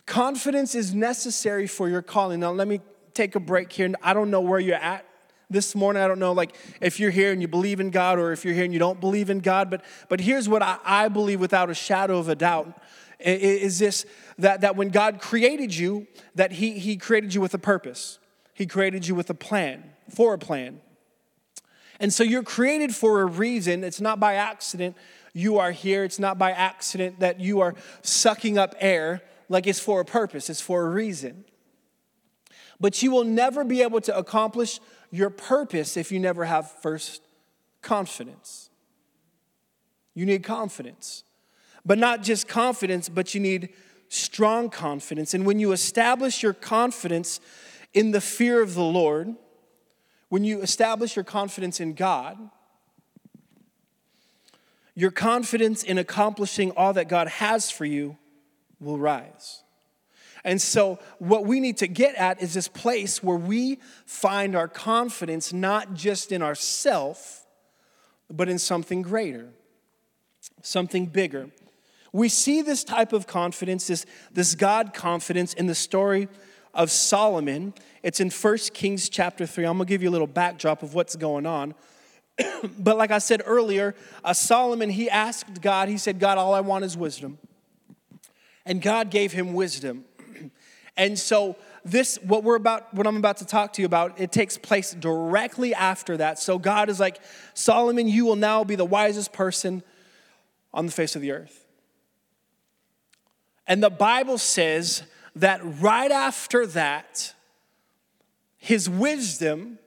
Confidence 0.05 0.75
is 0.75 0.93
necessary 0.93 1.67
for 1.67 1.87
your 1.87 2.01
calling. 2.01 2.41
Now, 2.41 2.51
let 2.51 2.67
me 2.67 2.81
take 3.13 3.35
a 3.35 3.39
break 3.39 3.71
here. 3.71 3.91
I 4.01 4.13
don't 4.13 4.31
know 4.31 4.41
where 4.41 4.59
you're 4.59 4.75
at 4.75 5.05
this 5.49 5.75
morning. 5.75 6.01
I 6.01 6.07
don't 6.07 6.19
know, 6.19 6.31
like, 6.31 6.55
if 6.79 6.99
you're 6.99 7.11
here 7.11 7.31
and 7.31 7.41
you 7.41 7.47
believe 7.47 7.79
in 7.79 7.91
God 7.91 8.19
or 8.19 8.31
if 8.31 8.45
you're 8.45 8.53
here 8.53 8.63
and 8.63 8.73
you 8.73 8.79
don't 8.79 8.99
believe 8.99 9.29
in 9.29 9.39
God, 9.39 9.69
but, 9.69 9.83
but 10.09 10.19
here's 10.19 10.47
what 10.47 10.61
I, 10.61 10.77
I 10.83 11.07
believe 11.09 11.39
without 11.39 11.69
a 11.69 11.73
shadow 11.73 12.17
of 12.17 12.29
a 12.29 12.35
doubt 12.35 12.81
is 13.19 13.77
this 13.77 14.05
that, 14.39 14.61
that 14.61 14.75
when 14.75 14.89
God 14.89 15.21
created 15.21 15.75
you, 15.75 16.07
that 16.35 16.53
he, 16.53 16.79
he 16.79 16.97
created 16.97 17.35
you 17.35 17.41
with 17.41 17.53
a 17.53 17.59
purpose. 17.59 18.17
He 18.53 18.65
created 18.65 19.07
you 19.07 19.13
with 19.13 19.29
a 19.29 19.35
plan, 19.35 19.83
for 20.09 20.33
a 20.33 20.39
plan. 20.39 20.81
And 21.99 22.11
so 22.11 22.23
you're 22.23 22.43
created 22.43 22.95
for 22.95 23.21
a 23.21 23.25
reason. 23.25 23.83
It's 23.83 24.01
not 24.01 24.19
by 24.19 24.35
accident 24.35 24.97
you 25.33 25.59
are 25.59 25.71
here. 25.71 26.03
It's 26.03 26.19
not 26.19 26.37
by 26.37 26.51
accident 26.51 27.19
that 27.19 27.39
you 27.39 27.61
are 27.61 27.75
sucking 28.01 28.57
up 28.57 28.75
air. 28.79 29.21
Like 29.49 29.67
it's 29.67 29.79
for 29.79 30.01
a 30.01 30.05
purpose, 30.05 30.49
it's 30.49 30.61
for 30.61 30.85
a 30.85 30.89
reason. 30.89 31.45
But 32.81 33.03
you 33.03 33.11
will 33.11 33.23
never 33.23 33.63
be 33.63 33.83
able 33.83 34.01
to 34.01 34.17
accomplish 34.17 34.79
your 35.11 35.29
purpose 35.29 35.95
if 35.95 36.11
you 36.11 36.19
never 36.19 36.45
have 36.45 36.71
first 36.81 37.21
confidence. 37.83 38.71
You 40.15 40.25
need 40.25 40.43
confidence. 40.43 41.23
But 41.85 41.99
not 41.99 42.23
just 42.23 42.47
confidence, 42.47 43.07
but 43.07 43.35
you 43.35 43.39
need 43.39 43.69
strong 44.09 44.69
confidence. 44.69 45.35
And 45.35 45.45
when 45.45 45.59
you 45.59 45.71
establish 45.71 46.41
your 46.41 46.53
confidence 46.53 47.39
in 47.93 48.11
the 48.11 48.21
fear 48.21 48.61
of 48.61 48.73
the 48.73 48.83
Lord, 48.83 49.35
when 50.29 50.43
you 50.43 50.61
establish 50.61 51.15
your 51.15 51.25
confidence 51.25 51.79
in 51.79 51.93
God, 51.93 52.37
your 54.95 55.11
confidence 55.11 55.83
in 55.83 55.99
accomplishing 55.99 56.71
all 56.71 56.93
that 56.93 57.07
God 57.07 57.27
has 57.27 57.69
for 57.69 57.85
you 57.85 58.17
will 58.79 58.97
rise. 58.97 59.63
And 60.43 60.61
so, 60.61 60.99
what 61.19 61.45
we 61.45 61.59
need 61.59 61.77
to 61.77 61.87
get 61.87 62.15
at 62.15 62.41
is 62.41 62.53
this 62.53 62.67
place 62.67 63.21
where 63.21 63.37
we 63.37 63.79
find 64.05 64.55
our 64.55 64.67
confidence 64.67 65.53
not 65.53 65.93
just 65.93 66.31
in 66.31 66.41
ourself, 66.41 67.45
but 68.29 68.49
in 68.49 68.57
something 68.57 69.01
greater, 69.01 69.49
something 70.61 71.05
bigger. 71.05 71.49
We 72.13 72.27
see 72.27 72.61
this 72.61 72.83
type 72.83 73.13
of 73.13 73.27
confidence, 73.27 73.87
this, 73.87 74.05
this 74.31 74.55
God 74.55 74.93
confidence, 74.93 75.53
in 75.53 75.67
the 75.67 75.75
story 75.75 76.27
of 76.73 76.91
Solomon. 76.91 77.73
It's 78.03 78.19
in 78.19 78.29
1 78.29 78.57
Kings 78.73 79.09
chapter 79.09 79.45
3. 79.45 79.65
I'm 79.65 79.77
gonna 79.77 79.85
give 79.85 80.03
you 80.03 80.09
a 80.09 80.11
little 80.11 80.27
backdrop 80.27 80.83
of 80.83 80.93
what's 80.93 81.15
going 81.15 81.45
on. 81.45 81.75
but 82.79 82.97
like 82.97 83.11
I 83.11 83.19
said 83.19 83.41
earlier, 83.45 83.95
uh, 84.23 84.33
Solomon, 84.33 84.89
he 84.89 85.09
asked 85.09 85.61
God, 85.61 85.89
he 85.89 85.97
said, 85.97 86.19
God, 86.19 86.37
all 86.37 86.53
I 86.53 86.61
want 86.61 86.85
is 86.85 86.97
wisdom. 86.97 87.37
And 88.65 88.81
God 88.81 89.09
gave 89.09 89.31
him 89.31 89.53
wisdom. 89.53 90.05
And 90.97 91.17
so 91.17 91.55
this 91.83 92.17
what 92.23 92.43
we're 92.43 92.55
about 92.55 92.93
what 92.93 93.07
i'm 93.07 93.17
about 93.17 93.37
to 93.37 93.45
talk 93.45 93.73
to 93.73 93.81
you 93.81 93.85
about 93.85 94.19
it 94.19 94.31
takes 94.31 94.57
place 94.57 94.91
directly 94.93 95.73
after 95.73 96.17
that 96.17 96.37
so 96.37 96.59
god 96.59 96.89
is 96.89 96.99
like 96.99 97.19
solomon 97.53 98.07
you 98.07 98.25
will 98.25 98.35
now 98.35 98.63
be 98.63 98.75
the 98.75 98.85
wisest 98.85 99.33
person 99.33 99.83
on 100.73 100.85
the 100.85 100.91
face 100.91 101.15
of 101.15 101.21
the 101.21 101.31
earth 101.31 101.61
and 103.71 103.81
the 103.81 103.89
Bible 103.89 104.37
says 104.37 105.03
that 105.35 105.61
right 105.63 106.11
after 106.11 106.65
that, 106.67 107.33
his 108.57 108.89
wisdom 108.89 109.79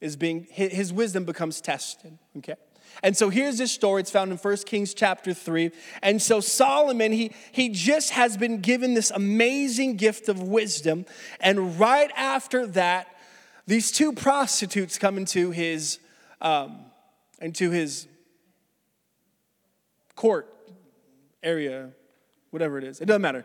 is 0.00 0.16
being, 0.16 0.48
his 0.50 0.92
wisdom 0.92 1.24
becomes 1.24 1.60
tested, 1.60 2.18
okay? 2.38 2.56
And 3.02 3.16
so 3.16 3.28
here's 3.28 3.58
this 3.58 3.72
story. 3.72 4.00
It's 4.00 4.10
found 4.10 4.30
in 4.30 4.38
1 4.38 4.56
Kings 4.66 4.94
chapter 4.94 5.34
3. 5.34 5.70
And 6.02 6.20
so 6.20 6.40
Solomon, 6.40 7.12
he, 7.12 7.32
he 7.52 7.68
just 7.68 8.10
has 8.10 8.36
been 8.36 8.60
given 8.60 8.94
this 8.94 9.10
amazing 9.10 9.96
gift 9.96 10.28
of 10.28 10.42
wisdom. 10.42 11.06
And 11.40 11.78
right 11.78 12.10
after 12.16 12.66
that, 12.68 13.08
these 13.66 13.90
two 13.90 14.12
prostitutes 14.12 14.98
come 14.98 15.16
into 15.16 15.50
his, 15.50 15.98
um, 16.40 16.78
into 17.40 17.70
his 17.70 18.06
court 20.14 20.48
area, 21.42 21.90
whatever 22.50 22.78
it 22.78 22.84
is. 22.84 23.00
It 23.00 23.06
doesn't 23.06 23.22
matter. 23.22 23.44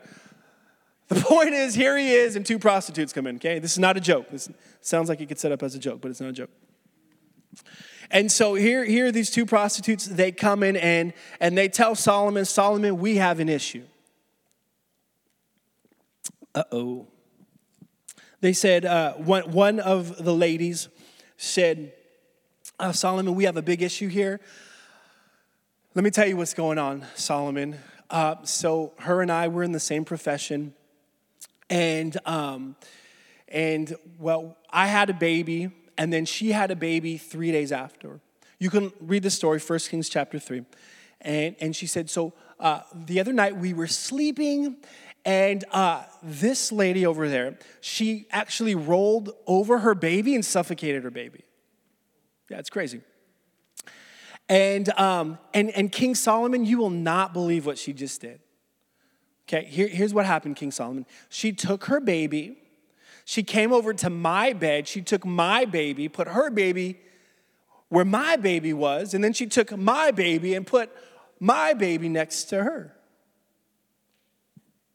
The 1.08 1.16
point 1.22 1.54
is, 1.54 1.76
here 1.76 1.98
he 1.98 2.14
is, 2.14 2.36
and 2.36 2.46
two 2.46 2.60
prostitutes 2.60 3.14
come 3.14 3.28
in, 3.28 3.38
okay? 3.38 3.60
This 3.60 3.74
is 3.74 3.80
not 3.80 3.98
a 3.98 4.00
joke. 4.00 4.30
This 4.30 4.50
sounds 4.82 5.10
like 5.10 5.20
it 5.22 5.28
could 5.28 5.40
set 5.40 5.52
up 5.52 5.64
as 5.64 5.76
a 5.76 5.80
joke, 5.80 6.02
but 6.02 6.12
it's 6.12 6.22
not 6.22 6.30
a 6.30 6.34
joke. 6.34 6.52
And 8.12 8.32
so 8.32 8.56
here, 8.56 8.84
here 8.84 9.08
are 9.08 9.12
these 9.12 9.30
two 9.30 9.46
prostitutes. 9.46 10.06
They 10.06 10.32
come 10.32 10.64
in 10.64 10.76
and, 10.76 11.14
and 11.40 11.58
they 11.58 11.70
tell 11.70 11.96
Solomon, 11.96 12.46
Solomon, 12.46 12.98
we 12.98 13.18
have 13.18 13.40
an 13.40 13.50
issue. 13.50 13.84
Uh 16.56 16.64
oh. 16.72 17.08
They 18.42 18.54
said, 18.54 18.86
uh, 18.86 19.14
one, 19.14 19.52
one 19.52 19.80
of 19.80 20.24
the 20.24 20.34
ladies 20.34 20.88
said, 21.38 21.94
uh, 22.80 22.94
Solomon, 22.94 23.36
we 23.36 23.44
have 23.44 23.58
a 23.58 23.62
big 23.62 23.82
issue 23.82 24.08
here. 24.08 24.40
Let 25.94 26.04
me 26.04 26.12
tell 26.12 26.28
you 26.28 26.38
what's 26.38 26.54
going 26.54 26.78
on, 26.78 27.06
Solomon. 27.16 27.76
Uh, 28.10 28.36
so 28.44 28.94
her 29.00 29.22
and 29.22 29.32
I 29.32 29.50
were 29.50 29.64
in 29.64 29.72
the 29.72 29.80
same 29.80 30.06
profession, 30.06 30.74
and 31.70 32.18
um, 32.26 32.76
and 33.48 33.96
well, 34.18 34.58
I 34.70 34.88
had 34.88 35.10
a 35.10 35.14
baby, 35.14 35.72
and 36.00 36.12
then 36.12 36.26
she 36.26 36.54
had 36.54 36.72
a 36.72 36.76
baby 36.76 37.18
three 37.18 37.52
days 37.52 37.72
after. 37.72 38.22
You 38.58 38.72
can 38.72 38.92
read 39.00 39.22
the 39.22 39.30
story, 39.30 39.60
1 39.60 39.80
Kings 39.80 40.10
chapter 40.10 40.40
three, 40.40 40.66
and 41.22 41.56
and 41.62 41.76
she 41.76 41.86
said 41.86 42.10
so. 42.10 42.34
Uh, 42.60 42.82
the 42.94 43.20
other 43.20 43.32
night 43.32 43.56
we 43.56 43.74
were 43.74 43.88
sleeping, 43.88 44.78
and 45.26 45.64
uh, 45.72 46.04
this 46.24 46.72
lady 46.72 47.06
over 47.06 47.30
there, 47.30 47.58
she 47.82 48.26
actually 48.32 48.76
rolled 48.76 49.32
over 49.46 49.80
her 49.80 49.94
baby 49.94 50.34
and 50.36 50.44
suffocated 50.44 51.04
her 51.04 51.12
baby. 51.12 51.44
Yeah, 52.50 52.58
it's 52.58 52.70
crazy. 52.70 53.02
And, 54.50 54.90
um, 55.00 55.38
and, 55.54 55.70
and 55.70 55.92
King 55.92 56.16
Solomon, 56.16 56.66
you 56.66 56.80
will 56.80 56.90
not 56.90 57.34
believe 57.34 57.66
what 57.66 57.78
she 57.78 57.94
just 57.94 58.22
did. 58.22 58.40
Okay, 59.48 59.66
here, 59.66 59.88
here's 59.88 60.14
what 60.14 60.26
happened, 60.26 60.56
King 60.56 60.72
Solomon. 60.72 61.06
She 61.30 61.52
took 61.52 61.86
her 61.86 62.00
baby, 62.00 62.58
she 63.30 63.44
came 63.44 63.72
over 63.72 63.94
to 63.94 64.10
my 64.10 64.54
bed, 64.54 64.88
she 64.88 65.04
took 65.04 65.24
my 65.24 65.64
baby, 65.64 66.10
put 66.10 66.28
her 66.28 66.50
baby 66.50 67.00
where 67.90 68.04
my 68.04 68.38
baby 68.38 68.74
was, 68.74 69.14
and 69.14 69.24
then 69.24 69.34
she 69.34 69.46
took 69.46 69.78
my 69.78 70.10
baby 70.10 70.56
and 70.56 70.66
put 70.66 70.90
my 71.40 71.76
baby 71.76 72.10
next 72.10 72.46
to 72.46 72.64
her. 72.64 72.96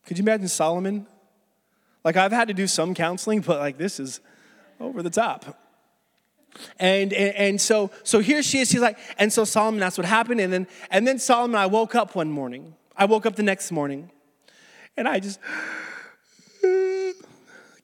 Could 0.05 0.19
you 0.19 0.25
imagine 0.25 0.49
Solomon? 0.49 1.07
Like, 2.03 2.17
I've 2.17 2.33
had 2.33 2.49
to 2.49 2.55
do 2.55 2.67
some 2.67 2.93
counseling, 2.93 3.41
but 3.41 3.61
like, 3.61 3.79
this 3.79 4.01
is 4.01 4.19
over 4.81 5.01
the 5.01 5.11
top. 5.11 5.57
And, 6.81 7.13
and, 7.13 7.37
and, 7.37 7.61
so, 7.61 7.93
so 8.03 8.19
here 8.19 8.43
she 8.43 8.59
is. 8.59 8.69
She's 8.69 8.81
like, 8.81 8.99
and 9.17 9.33
so 9.33 9.45
Solomon, 9.45 9.79
that's 9.79 9.97
what 9.97 10.09
happened. 10.09 10.41
And 10.41 10.53
then, 10.53 10.67
and 10.91 11.07
then 11.07 11.21
Solomon, 11.21 11.55
I 11.55 11.67
woke 11.67 11.95
up 11.95 12.17
one 12.17 12.33
morning. 12.33 12.75
I 12.97 13.05
woke 13.05 13.27
up 13.27 13.37
the 13.37 13.45
next 13.45 13.71
morning 13.71 14.11
and 14.97 15.07
I 15.07 15.21
just 15.21 15.39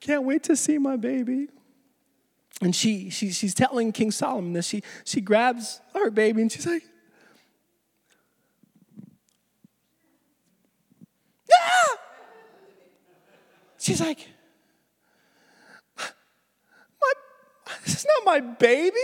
can't 0.01 0.25
wait 0.25 0.43
to 0.45 0.57
see 0.57 0.79
my 0.79 0.97
baby. 0.97 1.49
And 2.63 2.75
she, 2.75 3.11
she, 3.11 3.31
she's 3.31 3.55
telling 3.55 3.93
King 3.93 4.11
Solomon 4.11 4.53
this. 4.53 4.67
She, 4.67 4.83
she 5.05 5.21
grabs 5.21 5.81
her 5.95 6.11
baby 6.11 6.43
and 6.43 6.53
she's 6.53 6.67
like, 6.67 6.83
ah! 11.53 11.97
She's 13.79 14.01
like, 14.01 14.29
my, 15.97 17.13
This 17.85 17.97
is 17.97 18.07
not 18.07 18.27
my 18.27 18.41
baby. 18.41 18.97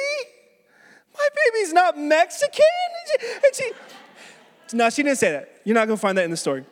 My 1.15 1.29
baby's 1.35 1.73
not 1.73 1.99
Mexican. 1.99 2.65
And 3.01 3.21
she, 3.21 3.27
and 3.47 3.55
she, 3.55 4.77
no, 4.77 4.91
she 4.91 5.03
didn't 5.03 5.19
say 5.19 5.33
that. 5.33 5.61
You're 5.65 5.75
not 5.75 5.87
gonna 5.87 5.97
find 5.97 6.19
that 6.19 6.25
in 6.25 6.31
the 6.31 6.37
story. 6.37 6.67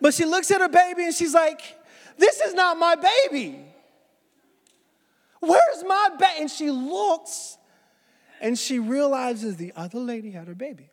But 0.00 0.14
she 0.14 0.24
looks 0.24 0.50
at 0.50 0.60
her 0.60 0.68
baby 0.68 1.04
and 1.04 1.14
she's 1.14 1.34
like, 1.34 1.60
This 2.18 2.40
is 2.40 2.52
not 2.52 2.76
my 2.76 2.96
baby. 2.96 3.64
Where's 5.40 5.84
my 5.86 6.10
baby? 6.18 6.40
And 6.40 6.50
she 6.50 6.70
looks 6.70 7.56
and 8.40 8.58
she 8.58 8.78
realizes 8.78 9.56
the 9.56 9.72
other 9.76 9.98
lady 9.98 10.32
had 10.32 10.48
her 10.48 10.54
baby. 10.54 10.90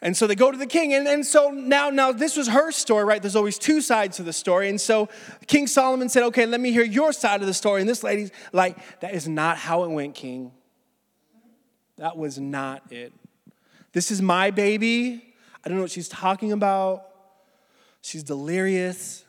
And 0.00 0.16
so 0.16 0.26
they 0.26 0.34
go 0.34 0.50
to 0.50 0.58
the 0.58 0.66
king. 0.66 0.92
And, 0.94 1.06
and 1.06 1.24
so 1.24 1.50
now, 1.50 1.88
now 1.88 2.10
this 2.10 2.36
was 2.36 2.48
her 2.48 2.72
story, 2.72 3.04
right? 3.04 3.22
There's 3.22 3.36
always 3.36 3.56
two 3.56 3.80
sides 3.80 4.16
to 4.16 4.24
the 4.24 4.32
story. 4.32 4.68
And 4.68 4.80
so 4.80 5.08
King 5.46 5.68
Solomon 5.68 6.08
said, 6.08 6.24
okay, 6.24 6.44
let 6.44 6.60
me 6.60 6.72
hear 6.72 6.82
your 6.82 7.12
side 7.12 7.40
of 7.40 7.46
the 7.46 7.54
story. 7.54 7.80
And 7.80 7.88
this 7.88 8.02
lady's 8.02 8.32
like, 8.52 8.76
that 9.00 9.14
is 9.14 9.28
not 9.28 9.58
how 9.58 9.84
it 9.84 9.90
went, 9.90 10.16
king. 10.16 10.50
That 11.98 12.16
was 12.16 12.38
not 12.40 12.82
it. 12.90 13.12
This 13.92 14.10
is 14.10 14.20
my 14.20 14.50
baby. 14.50 15.34
I 15.64 15.68
don't 15.68 15.76
know 15.76 15.84
what 15.84 15.92
she's 15.92 16.08
talking 16.08 16.50
about. 16.50 17.06
She's 18.02 18.22
delirious. 18.22 19.24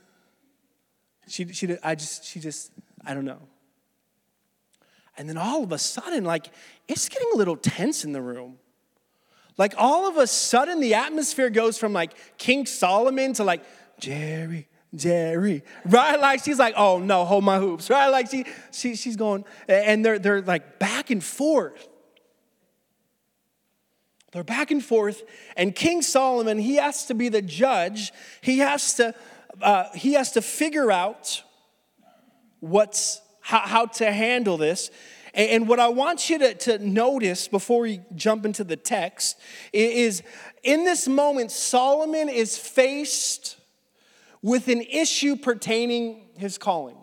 She, 1.27 1.47
she, 1.53 1.77
I 1.81 1.95
just, 1.95 2.25
she 2.25 2.39
just, 2.39 2.71
I 3.05 3.13
don't 3.13 3.25
know. 3.25 3.39
And 5.17 5.29
then 5.29 5.37
all 5.37 5.63
of 5.63 5.71
a 5.71 5.77
sudden, 5.77 6.23
like, 6.23 6.47
it's 6.87 7.07
getting 7.07 7.29
a 7.33 7.37
little 7.37 7.55
tense 7.55 8.03
in 8.03 8.11
the 8.11 8.21
room. 8.21 8.57
Like, 9.57 9.75
all 9.77 10.09
of 10.09 10.17
a 10.17 10.25
sudden, 10.25 10.79
the 10.79 10.95
atmosphere 10.95 11.51
goes 11.51 11.77
from 11.77 11.93
like 11.93 12.13
King 12.37 12.65
Solomon 12.65 13.33
to 13.33 13.43
like, 13.43 13.63
Jerry, 13.99 14.67
Jerry, 14.95 15.63
right? 15.85 16.19
Like, 16.19 16.43
she's 16.43 16.57
like, 16.57 16.73
oh 16.75 16.97
no, 16.97 17.25
hold 17.25 17.43
my 17.43 17.59
hoops, 17.59 17.91
right? 17.91 18.07
Like, 18.07 18.31
she, 18.31 18.45
she, 18.71 18.95
she's 18.95 19.15
going, 19.15 19.45
and 19.67 20.03
they're, 20.03 20.17
they're 20.17 20.41
like 20.41 20.79
back 20.79 21.11
and 21.11 21.23
forth. 21.23 21.87
They're 24.33 24.43
back 24.43 24.71
and 24.71 24.83
forth, 24.83 25.23
and 25.55 25.75
King 25.75 26.01
Solomon, 26.01 26.57
he 26.57 26.75
has 26.77 27.05
to 27.05 27.13
be 27.13 27.29
the 27.29 27.41
judge. 27.41 28.11
He 28.41 28.57
has 28.59 28.95
to, 28.95 29.13
uh, 29.61 29.85
he 29.93 30.13
has 30.13 30.31
to 30.31 30.41
figure 30.41 30.91
out 30.91 31.43
what's 32.59 33.21
how, 33.41 33.59
how 33.59 33.85
to 33.85 34.11
handle 34.11 34.57
this. 34.57 34.89
And, 35.35 35.49
and 35.49 35.67
what 35.67 35.79
I 35.79 35.89
want 35.89 36.31
you 36.31 36.39
to, 36.39 36.55
to 36.55 36.79
notice 36.79 37.47
before 37.47 37.81
we 37.81 38.01
jump 38.15 38.45
into 38.45 38.63
the 38.63 38.77
text 38.77 39.39
is 39.71 40.23
in 40.63 40.83
this 40.83 41.07
moment, 41.07 41.51
Solomon 41.51 42.27
is 42.27 42.57
faced 42.57 43.57
with 44.41 44.67
an 44.67 44.81
issue 44.81 45.35
pertaining 45.35 46.29
his 46.37 46.57
calling. 46.57 46.97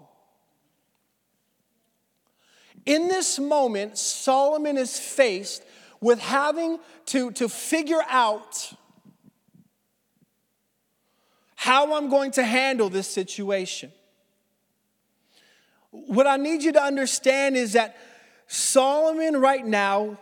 In 2.86 3.08
this 3.08 3.38
moment, 3.38 3.98
Solomon 3.98 4.76
is 4.76 4.98
faced 4.98 5.62
with 6.00 6.18
having 6.18 6.78
to, 7.06 7.30
to 7.32 7.48
figure 7.48 8.02
out 8.08 8.72
how 11.56 11.94
I'm 11.94 12.08
going 12.08 12.30
to 12.32 12.42
handle 12.42 12.88
this 12.88 13.06
situation. 13.06 13.92
What 15.90 16.26
I 16.26 16.36
need 16.36 16.62
you 16.62 16.72
to 16.72 16.82
understand 16.82 17.56
is 17.56 17.74
that 17.74 17.96
Solomon, 18.46 19.36
right 19.36 19.64
now, 19.64 20.18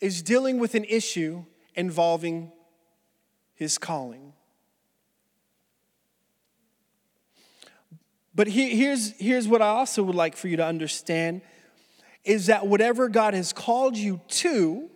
is 0.00 0.22
dealing 0.22 0.58
with 0.58 0.74
an 0.74 0.84
issue 0.84 1.44
involving 1.74 2.52
his 3.54 3.78
calling. 3.78 4.32
But 8.34 8.48
he, 8.48 8.76
here's, 8.76 9.12
here's 9.18 9.48
what 9.48 9.62
I 9.62 9.68
also 9.68 10.02
would 10.02 10.16
like 10.16 10.36
for 10.36 10.48
you 10.48 10.56
to 10.56 10.64
understand 10.64 11.42
is 12.24 12.46
that 12.46 12.66
whatever 12.66 13.08
God 13.08 13.34
has 13.34 13.52
called 13.52 13.96
you 13.96 14.20
to, 14.28 14.90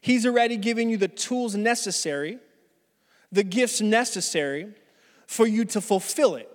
He's 0.00 0.24
already 0.24 0.56
given 0.56 0.88
you 0.88 0.96
the 0.96 1.08
tools 1.08 1.54
necessary, 1.54 2.38
the 3.32 3.42
gifts 3.42 3.80
necessary 3.80 4.68
for 5.26 5.46
you 5.46 5.64
to 5.66 5.80
fulfill 5.80 6.36
it. 6.36 6.48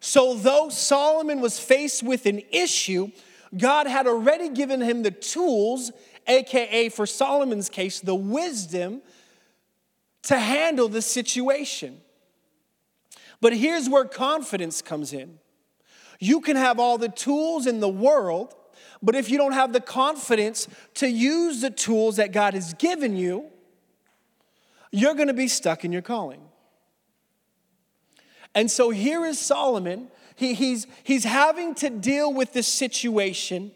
So, 0.00 0.34
though 0.34 0.68
Solomon 0.68 1.40
was 1.40 1.58
faced 1.58 2.02
with 2.02 2.26
an 2.26 2.42
issue, 2.50 3.10
God 3.56 3.86
had 3.86 4.06
already 4.06 4.48
given 4.48 4.80
him 4.80 5.02
the 5.02 5.10
tools, 5.10 5.90
aka 6.26 6.88
for 6.88 7.06
Solomon's 7.06 7.68
case, 7.68 8.00
the 8.00 8.14
wisdom 8.14 9.02
to 10.22 10.38
handle 10.38 10.88
the 10.88 11.02
situation. 11.02 12.00
But 13.40 13.56
here's 13.56 13.88
where 13.88 14.04
confidence 14.04 14.82
comes 14.82 15.12
in. 15.12 15.38
You 16.18 16.40
can 16.40 16.56
have 16.56 16.78
all 16.80 16.98
the 16.98 17.08
tools 17.08 17.66
in 17.66 17.80
the 17.80 17.88
world, 17.88 18.54
but 19.02 19.14
if 19.14 19.30
you 19.30 19.38
don't 19.38 19.52
have 19.52 19.72
the 19.72 19.80
confidence 19.80 20.66
to 20.94 21.08
use 21.08 21.60
the 21.60 21.70
tools 21.70 22.16
that 22.16 22.32
God 22.32 22.54
has 22.54 22.74
given 22.74 23.16
you, 23.16 23.46
you're 24.90 25.14
going 25.14 25.28
to 25.28 25.34
be 25.34 25.48
stuck 25.48 25.84
in 25.84 25.92
your 25.92 26.02
calling. 26.02 26.40
And 28.54 28.70
so 28.70 28.90
here 28.90 29.24
is 29.24 29.38
Solomon. 29.38 30.08
He, 30.34 30.54
he's, 30.54 30.86
he's 31.04 31.24
having 31.24 31.74
to 31.76 31.90
deal 31.90 32.32
with 32.32 32.52
this 32.52 32.66
situation. 32.66 33.70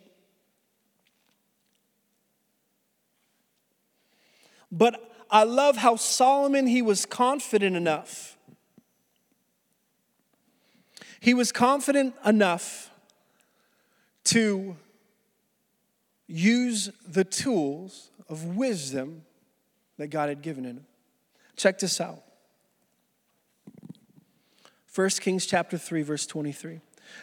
But 4.71 5.13
I 5.31 5.45
love 5.45 5.77
how 5.77 5.97
Solomon, 5.97 6.67
he 6.67 6.83
was 6.83 7.07
confident 7.07 7.77
enough 7.77 8.32
he 11.23 11.35
was 11.35 11.53
confident 11.53 12.17
enough 12.27 12.91
to 14.25 14.77
use 16.27 16.91
the 17.07 17.23
tools 17.23 18.11
of 18.29 18.57
wisdom 18.57 19.23
that 19.99 20.09
God 20.09 20.31
had 20.31 20.43
given 20.43 20.65
him. 20.65 20.85
Check 21.55 21.79
this 21.79 22.01
out. 22.01 22.25
1 24.93 25.09
Kings 25.21 25.47
chapter 25.47 25.79
3 25.79 26.03
verse 26.03 26.27
23. 26.27 26.81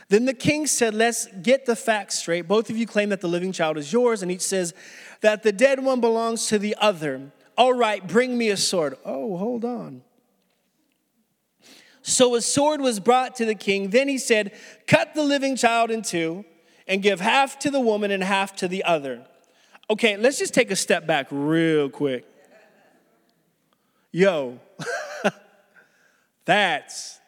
Then 0.07 0.23
the 0.23 0.33
king 0.33 0.65
said, 0.65 0.93
Let's 0.93 1.27
get 1.41 1.65
the 1.65 1.75
facts 1.75 2.19
straight. 2.19 2.47
Both 2.47 2.69
of 2.69 2.77
you 2.77 2.87
claim 2.87 3.09
that 3.09 3.19
the 3.19 3.27
living 3.27 3.51
child 3.51 3.77
is 3.77 3.91
yours, 3.91 4.23
and 4.23 4.31
each 4.31 4.39
says 4.39 4.73
that 5.19 5.43
the 5.43 5.51
dead 5.51 5.83
one 5.83 5.99
belongs 5.99 6.47
to 6.47 6.57
the 6.57 6.73
other. 6.79 7.33
All 7.57 7.73
right, 7.73 8.07
bring 8.07 8.37
me 8.37 8.49
a 8.49 8.55
sword. 8.55 8.95
Oh, 9.03 9.35
hold 9.35 9.65
on. 9.65 10.03
So 12.09 12.35
a 12.35 12.41
sword 12.41 12.81
was 12.81 12.99
brought 12.99 13.35
to 13.35 13.45
the 13.45 13.55
king. 13.55 13.91
Then 13.91 14.07
he 14.07 14.17
said, 14.17 14.53
Cut 14.87 15.13
the 15.13 15.23
living 15.23 15.55
child 15.55 15.91
in 15.91 16.01
two 16.01 16.43
and 16.87 17.01
give 17.01 17.19
half 17.19 17.59
to 17.59 17.71
the 17.71 17.79
woman 17.79 18.11
and 18.11 18.23
half 18.23 18.55
to 18.57 18.67
the 18.67 18.83
other. 18.83 19.25
Okay, 19.89 20.17
let's 20.17 20.39
just 20.39 20.53
take 20.53 20.71
a 20.71 20.75
step 20.75 21.05
back 21.05 21.27
real 21.29 21.89
quick. 21.89 22.25
Yo, 24.11 24.59
that's 26.45 27.19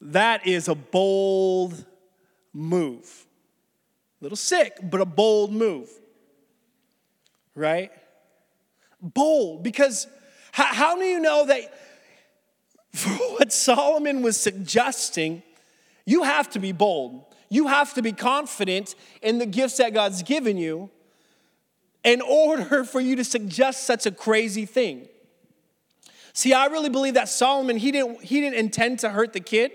that 0.00 0.46
is 0.46 0.68
a 0.68 0.74
bold 0.74 1.84
move. 2.52 3.26
A 4.20 4.24
little 4.24 4.36
sick, 4.36 4.76
but 4.82 5.00
a 5.00 5.04
bold 5.04 5.52
move. 5.52 5.88
Right? 7.54 7.92
Bold, 9.00 9.62
because 9.62 10.08
how, 10.52 10.64
how 10.64 10.96
do 10.96 11.04
you 11.04 11.20
know 11.20 11.46
that 11.46 11.72
for 12.96 13.10
what 13.34 13.52
Solomon 13.52 14.22
was 14.22 14.38
suggesting, 14.38 15.42
you 16.04 16.22
have 16.22 16.48
to 16.50 16.58
be 16.58 16.72
bold. 16.72 17.24
You 17.48 17.68
have 17.68 17.94
to 17.94 18.02
be 18.02 18.12
confident 18.12 18.94
in 19.22 19.38
the 19.38 19.46
gifts 19.46 19.76
that 19.76 19.94
God's 19.94 20.22
given 20.22 20.56
you 20.56 20.90
in 22.02 22.20
order 22.20 22.84
for 22.84 23.00
you 23.00 23.16
to 23.16 23.24
suggest 23.24 23.84
such 23.84 24.06
a 24.06 24.10
crazy 24.10 24.64
thing. 24.64 25.08
See, 26.32 26.52
I 26.52 26.66
really 26.66 26.90
believe 26.90 27.14
that 27.14 27.28
Solomon, 27.28 27.76
he 27.76 27.92
didn't, 27.92 28.22
he 28.22 28.40
didn't 28.40 28.58
intend 28.58 28.98
to 29.00 29.10
hurt 29.10 29.32
the 29.32 29.40
kid, 29.40 29.72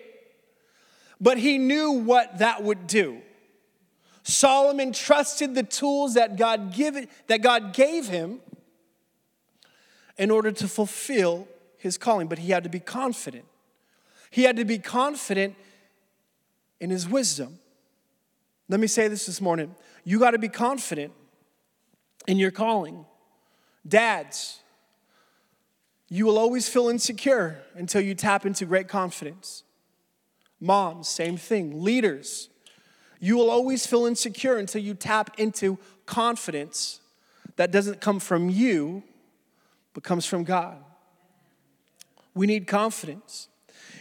but 1.20 1.38
he 1.38 1.58
knew 1.58 1.92
what 1.92 2.40
that 2.40 2.64
would 2.64 2.88
do. 2.88 3.22
Solomon 4.24 4.94
trusted 4.94 5.56
the 5.56 5.64
tools 5.64 6.14
that 6.14 6.38
God, 6.38 6.74
give, 6.74 7.08
that 7.28 7.42
God 7.42 7.74
gave 7.74 8.08
him 8.08 8.40
in 10.18 10.30
order 10.30 10.52
to 10.52 10.68
fulfill 10.68 11.48
his 11.82 11.98
calling, 11.98 12.28
but 12.28 12.38
he 12.38 12.52
had 12.52 12.64
to 12.64 12.70
be 12.70 12.80
confident. 12.80 13.46
He 14.30 14.44
had 14.44 14.56
to 14.58 14.66
be 14.66 14.78
confident 14.78 15.56
in 16.80 16.92
his 16.92 17.10
wisdom. 17.10 17.58
Let 18.70 18.80
me 18.80 18.88
say 18.88 19.08
this 19.08 19.26
this 19.26 19.42
morning. 19.42 19.76
You 20.04 20.20
got 20.20 20.32
to 20.32 20.38
be 20.38 20.48
confident 20.48 21.12
in 22.28 22.38
your 22.38 22.52
calling. 22.52 23.06
Dads, 23.86 24.60
you 26.08 26.26
will 26.28 26.38
always 26.38 26.70
feel 26.70 26.88
insecure 26.88 27.64
until 27.74 28.02
you 28.02 28.14
tap 28.14 28.46
into 28.46 28.66
great 28.66 28.88
confidence. 28.88 29.64
Moms, 30.60 31.08
same 31.08 31.36
thing. 31.36 31.84
Leaders, 31.84 32.50
you 33.20 33.38
will 33.38 33.50
always 33.50 33.88
feel 33.88 34.06
insecure 34.06 34.58
until 34.58 34.84
you 34.84 34.94
tap 34.94 35.32
into 35.40 35.80
confidence 36.06 37.00
that 37.56 37.72
doesn't 37.72 38.02
come 38.02 38.20
from 38.20 38.50
you, 38.50 39.02
but 39.96 40.04
comes 40.04 40.28
from 40.28 40.44
God. 40.44 40.78
We 42.34 42.48
need 42.48 42.68
confidence. 42.68 43.48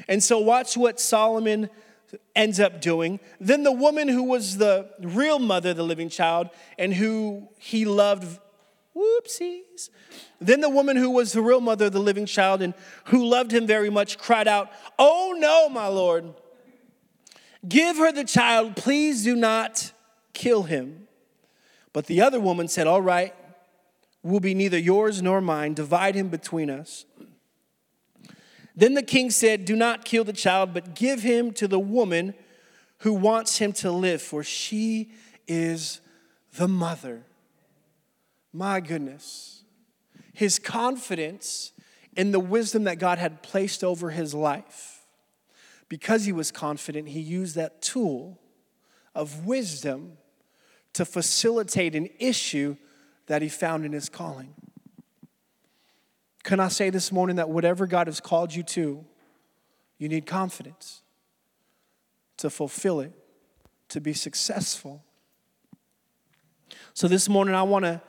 And 0.08 0.22
so, 0.22 0.38
watch 0.38 0.76
what 0.76 1.00
Solomon 1.00 1.70
ends 2.34 2.58
up 2.60 2.80
doing. 2.80 3.20
Then, 3.38 3.62
the 3.62 3.72
woman 3.72 4.08
who 4.08 4.22
was 4.22 4.58
the 4.58 4.88
real 5.00 5.38
mother 5.38 5.70
of 5.70 5.76
the 5.76 5.84
living 5.84 6.08
child 6.08 6.50
and 6.78 6.94
who 6.94 7.48
he 7.58 7.84
loved, 7.84 8.40
whoopsies. 8.96 9.90
Then, 10.40 10.60
the 10.60 10.68
woman 10.68 10.96
who 10.96 11.10
was 11.10 11.32
the 11.32 11.42
real 11.42 11.60
mother 11.60 11.86
of 11.86 11.92
the 11.92 12.00
living 12.00 12.26
child 12.26 12.62
and 12.62 12.74
who 13.06 13.24
loved 13.24 13.52
him 13.52 13.66
very 13.66 13.90
much 13.90 14.18
cried 14.18 14.48
out, 14.48 14.70
Oh 14.98 15.34
no, 15.38 15.68
my 15.68 15.86
Lord, 15.86 16.34
give 17.68 17.96
her 17.96 18.12
the 18.12 18.24
child, 18.24 18.76
please 18.76 19.24
do 19.24 19.36
not 19.36 19.92
kill 20.32 20.64
him. 20.64 21.08
But 21.92 22.06
the 22.06 22.20
other 22.20 22.40
woman 22.40 22.68
said, 22.68 22.86
All 22.86 23.02
right, 23.02 23.34
will 24.22 24.40
be 24.40 24.54
neither 24.54 24.78
yours 24.78 25.22
nor 25.22 25.40
mine, 25.40 25.74
divide 25.74 26.14
him 26.14 26.28
between 26.28 26.70
us. 26.70 27.04
Then 28.80 28.94
the 28.94 29.02
king 29.02 29.30
said, 29.30 29.66
Do 29.66 29.76
not 29.76 30.06
kill 30.06 30.24
the 30.24 30.32
child, 30.32 30.72
but 30.72 30.94
give 30.94 31.20
him 31.20 31.52
to 31.52 31.68
the 31.68 31.78
woman 31.78 32.32
who 33.00 33.12
wants 33.12 33.58
him 33.58 33.74
to 33.74 33.90
live, 33.92 34.22
for 34.22 34.42
she 34.42 35.12
is 35.46 36.00
the 36.56 36.66
mother. 36.66 37.26
My 38.54 38.80
goodness. 38.80 39.64
His 40.32 40.58
confidence 40.58 41.72
in 42.16 42.32
the 42.32 42.40
wisdom 42.40 42.84
that 42.84 42.98
God 42.98 43.18
had 43.18 43.42
placed 43.42 43.84
over 43.84 44.12
his 44.12 44.32
life. 44.32 45.04
Because 45.90 46.24
he 46.24 46.32
was 46.32 46.50
confident, 46.50 47.08
he 47.08 47.20
used 47.20 47.56
that 47.56 47.82
tool 47.82 48.38
of 49.14 49.44
wisdom 49.44 50.16
to 50.94 51.04
facilitate 51.04 51.94
an 51.94 52.08
issue 52.18 52.78
that 53.26 53.42
he 53.42 53.50
found 53.50 53.84
in 53.84 53.92
his 53.92 54.08
calling. 54.08 54.54
Can 56.42 56.60
I 56.60 56.68
say 56.68 56.90
this 56.90 57.12
morning 57.12 57.36
that 57.36 57.50
whatever 57.50 57.86
God 57.86 58.06
has 58.06 58.20
called 58.20 58.54
you 58.54 58.62
to, 58.64 59.04
you 59.98 60.08
need 60.08 60.26
confidence 60.26 61.02
to 62.38 62.48
fulfill 62.48 63.00
it, 63.00 63.12
to 63.90 64.00
be 64.00 64.14
successful. 64.14 65.04
So 66.94 67.06
this 67.06 67.28
morning, 67.28 67.54
I 67.54 67.62
want 67.62 67.84
to 67.84 68.00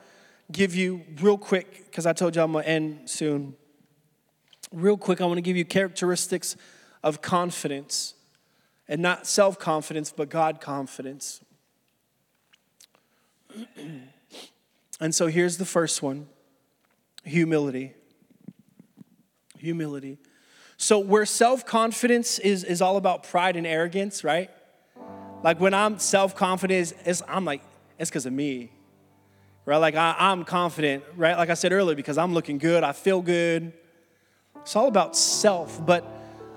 give 0.50 0.74
you 0.74 1.02
real 1.20 1.36
quick, 1.36 1.84
because 1.84 2.06
I 2.06 2.14
told 2.14 2.34
you 2.34 2.42
I'm 2.42 2.52
going 2.52 2.64
to 2.64 2.70
end 2.70 3.10
soon. 3.10 3.54
Real 4.72 4.96
quick, 4.96 5.20
I 5.20 5.26
want 5.26 5.36
to 5.36 5.42
give 5.42 5.56
you 5.56 5.66
characteristics 5.66 6.56
of 7.02 7.20
confidence 7.20 8.14
and 8.88 9.02
not 9.02 9.26
self 9.26 9.58
confidence, 9.58 10.12
but 10.16 10.30
God 10.30 10.60
confidence. 10.62 11.42
and 15.00 15.14
so 15.14 15.26
here's 15.26 15.58
the 15.58 15.66
first 15.66 16.02
one 16.02 16.28
humility. 17.24 17.92
Humility. 19.62 20.18
So, 20.76 20.98
where 20.98 21.24
self 21.24 21.64
confidence 21.64 22.38
is, 22.38 22.64
is 22.64 22.82
all 22.82 22.96
about 22.96 23.22
pride 23.22 23.56
and 23.56 23.66
arrogance, 23.66 24.24
right? 24.24 24.50
Like 25.42 25.60
when 25.60 25.74
I'm 25.74 25.98
self 25.98 26.34
confident, 26.34 26.92
I'm 27.28 27.44
like, 27.44 27.62
it's 27.98 28.10
because 28.10 28.26
of 28.26 28.32
me, 28.32 28.72
right? 29.64 29.78
Like 29.78 29.94
I, 29.94 30.14
I'm 30.18 30.44
confident, 30.44 31.04
right? 31.16 31.36
Like 31.36 31.50
I 31.50 31.54
said 31.54 31.72
earlier, 31.72 31.94
because 31.94 32.18
I'm 32.18 32.34
looking 32.34 32.58
good, 32.58 32.82
I 32.82 32.92
feel 32.92 33.22
good. 33.22 33.72
It's 34.62 34.76
all 34.76 34.88
about 34.88 35.16
self, 35.16 35.84
but 35.84 36.04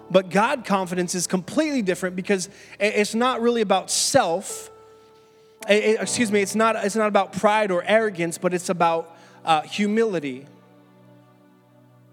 but 0.09 0.29
God 0.29 0.65
confidence 0.65 1.15
is 1.15 1.27
completely 1.27 1.81
different 1.81 2.15
because 2.15 2.49
it's 2.79 3.15
not 3.15 3.41
really 3.41 3.61
about 3.61 3.89
self. 3.89 4.69
It, 5.67 5.99
excuse 5.99 6.31
me, 6.31 6.41
it's 6.41 6.55
not, 6.55 6.75
it's 6.83 6.95
not 6.95 7.07
about 7.07 7.33
pride 7.33 7.71
or 7.71 7.83
arrogance, 7.83 8.37
but 8.37 8.53
it's 8.53 8.69
about 8.69 9.17
uh, 9.43 9.61
humility. 9.61 10.45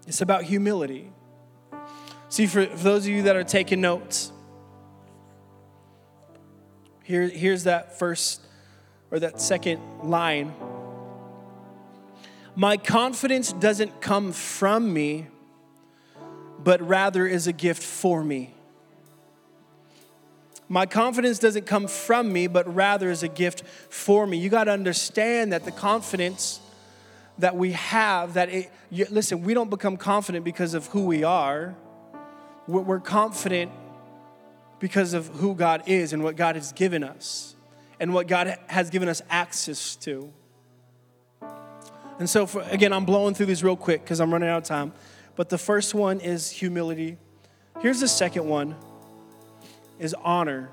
It's 0.07 0.21
about 0.21 0.43
humility. 0.43 1.11
See, 2.29 2.47
for, 2.47 2.65
for 2.65 2.83
those 2.83 3.05
of 3.05 3.11
you 3.11 3.23
that 3.23 3.35
are 3.35 3.43
taking 3.43 3.81
notes, 3.81 4.31
here, 7.03 7.27
here's 7.27 7.65
that 7.65 7.99
first 7.99 8.41
or 9.11 9.19
that 9.19 9.39
second 9.39 9.81
line. 10.03 10.53
My 12.55 12.77
confidence 12.77 13.53
doesn't 13.53 14.01
come 14.01 14.31
from 14.31 14.93
me, 14.93 15.27
but 16.63 16.81
rather 16.81 17.27
is 17.27 17.47
a 17.47 17.53
gift 17.53 17.83
for 17.83 18.23
me. 18.23 18.53
My 20.69 20.85
confidence 20.85 21.39
doesn't 21.39 21.65
come 21.65 21.87
from 21.87 22.31
me, 22.31 22.47
but 22.47 22.73
rather 22.73 23.11
is 23.11 23.21
a 23.21 23.27
gift 23.27 23.63
for 23.89 24.25
me. 24.25 24.37
You 24.37 24.49
got 24.49 24.63
to 24.63 24.71
understand 24.71 25.51
that 25.53 25.65
the 25.65 25.71
confidence 25.71 26.59
that 27.39 27.55
we 27.55 27.71
have, 27.71 28.35
that 28.35 28.49
it, 28.49 28.71
you, 28.89 29.05
listen, 29.09 29.43
we 29.43 29.53
don't 29.53 29.69
become 29.69 29.97
confident 29.97 30.45
because 30.45 30.73
of 30.73 30.87
who 30.87 31.05
we 31.05 31.23
are. 31.23 31.75
We're, 32.67 32.81
we're 32.81 32.99
confident 32.99 33.71
because 34.79 35.13
of 35.13 35.27
who 35.27 35.55
God 35.55 35.83
is 35.87 36.13
and 36.13 36.23
what 36.23 36.35
God 36.35 36.55
has 36.55 36.71
given 36.71 37.03
us 37.03 37.55
and 37.99 38.13
what 38.13 38.27
God 38.27 38.57
has 38.67 38.89
given 38.89 39.07
us 39.07 39.21
access 39.29 39.95
to. 39.97 40.31
And 42.19 42.29
so, 42.29 42.45
for, 42.45 42.61
again, 42.69 42.93
I'm 42.93 43.05
blowing 43.05 43.33
through 43.33 43.47
these 43.47 43.63
real 43.63 43.75
quick 43.75 44.03
because 44.03 44.19
I'm 44.19 44.31
running 44.31 44.49
out 44.49 44.57
of 44.57 44.63
time. 44.63 44.93
But 45.35 45.49
the 45.49 45.57
first 45.57 45.95
one 45.95 46.19
is 46.19 46.49
humility. 46.51 47.17
Here's 47.81 47.99
the 47.99 48.07
second 48.07 48.47
one 48.47 48.75
is 49.99 50.13
honor. 50.23 50.69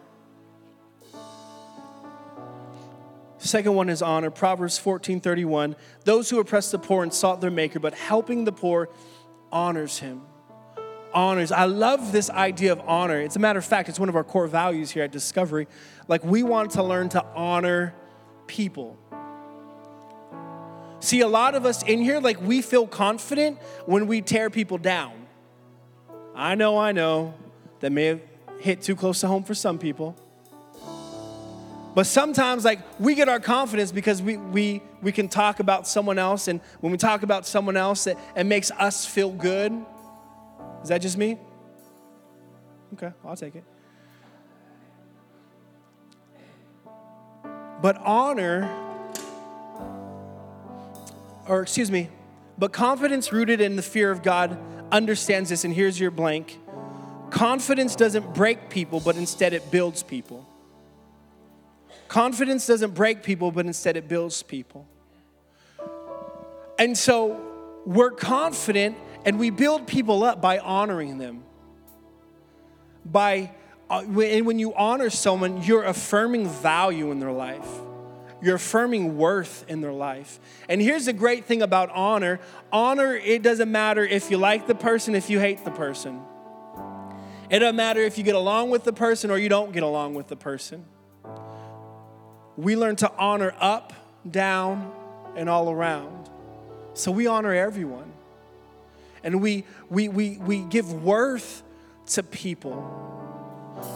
Second 3.40 3.74
one 3.74 3.88
is 3.88 4.02
honor. 4.02 4.30
Proverbs 4.30 4.78
14 4.78 5.20
31. 5.20 5.74
Those 6.04 6.28
who 6.28 6.38
oppress 6.38 6.70
the 6.70 6.78
poor 6.78 7.02
and 7.02 7.12
sought 7.12 7.40
their 7.40 7.50
maker, 7.50 7.80
but 7.80 7.94
helping 7.94 8.44
the 8.44 8.52
poor 8.52 8.90
honors 9.50 9.98
him. 9.98 10.20
Honors. 11.14 11.50
I 11.50 11.64
love 11.64 12.12
this 12.12 12.28
idea 12.28 12.70
of 12.70 12.80
honor. 12.86 13.18
It's 13.20 13.36
a 13.36 13.40
matter 13.40 13.58
of 13.58 13.64
fact, 13.64 13.88
it's 13.88 13.98
one 13.98 14.10
of 14.10 14.14
our 14.14 14.22
core 14.24 14.46
values 14.46 14.90
here 14.90 15.04
at 15.04 15.10
Discovery. 15.10 15.66
Like, 16.06 16.22
we 16.22 16.42
want 16.42 16.72
to 16.72 16.82
learn 16.82 17.08
to 17.10 17.24
honor 17.34 17.94
people. 18.46 18.98
See, 21.00 21.22
a 21.22 21.28
lot 21.28 21.54
of 21.54 21.64
us 21.64 21.82
in 21.82 22.00
here, 22.00 22.20
like, 22.20 22.40
we 22.42 22.60
feel 22.60 22.86
confident 22.86 23.58
when 23.86 24.06
we 24.06 24.20
tear 24.20 24.50
people 24.50 24.76
down. 24.76 25.26
I 26.34 26.54
know, 26.54 26.78
I 26.78 26.92
know, 26.92 27.34
that 27.80 27.90
may 27.90 28.04
have 28.04 28.20
hit 28.60 28.82
too 28.82 28.94
close 28.94 29.20
to 29.20 29.28
home 29.28 29.44
for 29.44 29.54
some 29.54 29.78
people. 29.78 30.14
But 31.94 32.06
sometimes, 32.06 32.64
like, 32.64 32.80
we 33.00 33.14
get 33.14 33.28
our 33.28 33.40
confidence 33.40 33.90
because 33.90 34.22
we, 34.22 34.36
we, 34.36 34.82
we 35.02 35.10
can 35.12 35.28
talk 35.28 35.58
about 35.60 35.88
someone 35.88 36.18
else, 36.18 36.46
and 36.46 36.60
when 36.80 36.92
we 36.92 36.98
talk 36.98 37.22
about 37.22 37.46
someone 37.46 37.76
else, 37.76 38.06
it, 38.06 38.16
it 38.36 38.44
makes 38.44 38.70
us 38.72 39.04
feel 39.04 39.30
good. 39.30 39.72
Is 40.82 40.88
that 40.88 41.02
just 41.02 41.18
me? 41.18 41.38
Okay, 42.94 43.10
I'll 43.24 43.36
take 43.36 43.56
it. 43.56 43.64
But 47.82 47.96
honor 47.98 48.70
or 51.50 51.62
excuse 51.62 51.90
me, 51.90 52.08
but 52.58 52.72
confidence 52.72 53.32
rooted 53.32 53.60
in 53.60 53.74
the 53.74 53.82
fear 53.82 54.10
of 54.10 54.22
God 54.22 54.56
understands 54.92 55.50
this, 55.50 55.64
and 55.64 55.74
here's 55.74 55.98
your 55.98 56.10
blank. 56.10 56.58
Confidence 57.30 57.96
doesn't 57.96 58.34
break 58.34 58.70
people, 58.70 59.00
but 59.00 59.16
instead 59.16 59.52
it 59.52 59.70
builds 59.70 60.02
people. 60.02 60.46
Confidence 62.10 62.66
doesn't 62.66 62.92
break 62.94 63.22
people, 63.22 63.52
but 63.52 63.66
instead 63.66 63.96
it 63.96 64.08
builds 64.08 64.42
people. 64.42 64.84
And 66.76 66.98
so 66.98 67.40
we're 67.86 68.10
confident 68.10 68.96
and 69.24 69.38
we 69.38 69.50
build 69.50 69.86
people 69.86 70.24
up 70.24 70.40
by 70.40 70.58
honoring 70.58 71.18
them. 71.18 71.44
By, 73.04 73.52
uh, 73.88 74.00
and 74.00 74.44
when 74.44 74.58
you 74.58 74.74
honor 74.74 75.08
someone, 75.08 75.62
you're 75.62 75.84
affirming 75.84 76.48
value 76.48 77.12
in 77.12 77.20
their 77.20 77.30
life. 77.30 77.68
You're 78.42 78.56
affirming 78.56 79.16
worth 79.16 79.64
in 79.68 79.80
their 79.80 79.92
life. 79.92 80.40
And 80.68 80.82
here's 80.82 81.04
the 81.04 81.12
great 81.12 81.44
thing 81.44 81.62
about 81.62 81.90
honor 81.90 82.40
honor, 82.72 83.14
it 83.14 83.42
doesn't 83.42 83.70
matter 83.70 84.04
if 84.04 84.32
you 84.32 84.36
like 84.36 84.66
the 84.66 84.74
person, 84.74 85.14
if 85.14 85.30
you 85.30 85.38
hate 85.38 85.64
the 85.64 85.70
person. 85.70 86.20
It 87.50 87.60
doesn't 87.60 87.76
matter 87.76 88.00
if 88.00 88.18
you 88.18 88.24
get 88.24 88.34
along 88.34 88.70
with 88.70 88.82
the 88.82 88.92
person 88.92 89.30
or 89.30 89.38
you 89.38 89.48
don't 89.48 89.70
get 89.70 89.84
along 89.84 90.14
with 90.14 90.26
the 90.26 90.36
person. 90.36 90.86
We 92.60 92.76
learn 92.76 92.96
to 92.96 93.10
honor 93.16 93.54
up, 93.58 93.92
down, 94.30 94.92
and 95.34 95.48
all 95.48 95.70
around. 95.70 96.28
So 96.94 97.10
we 97.10 97.26
honor 97.26 97.54
everyone. 97.54 98.12
And 99.24 99.40
we, 99.40 99.64
we, 99.88 100.08
we, 100.08 100.36
we 100.36 100.60
give 100.62 101.02
worth 101.02 101.62
to 102.08 102.22
people. 102.22 102.74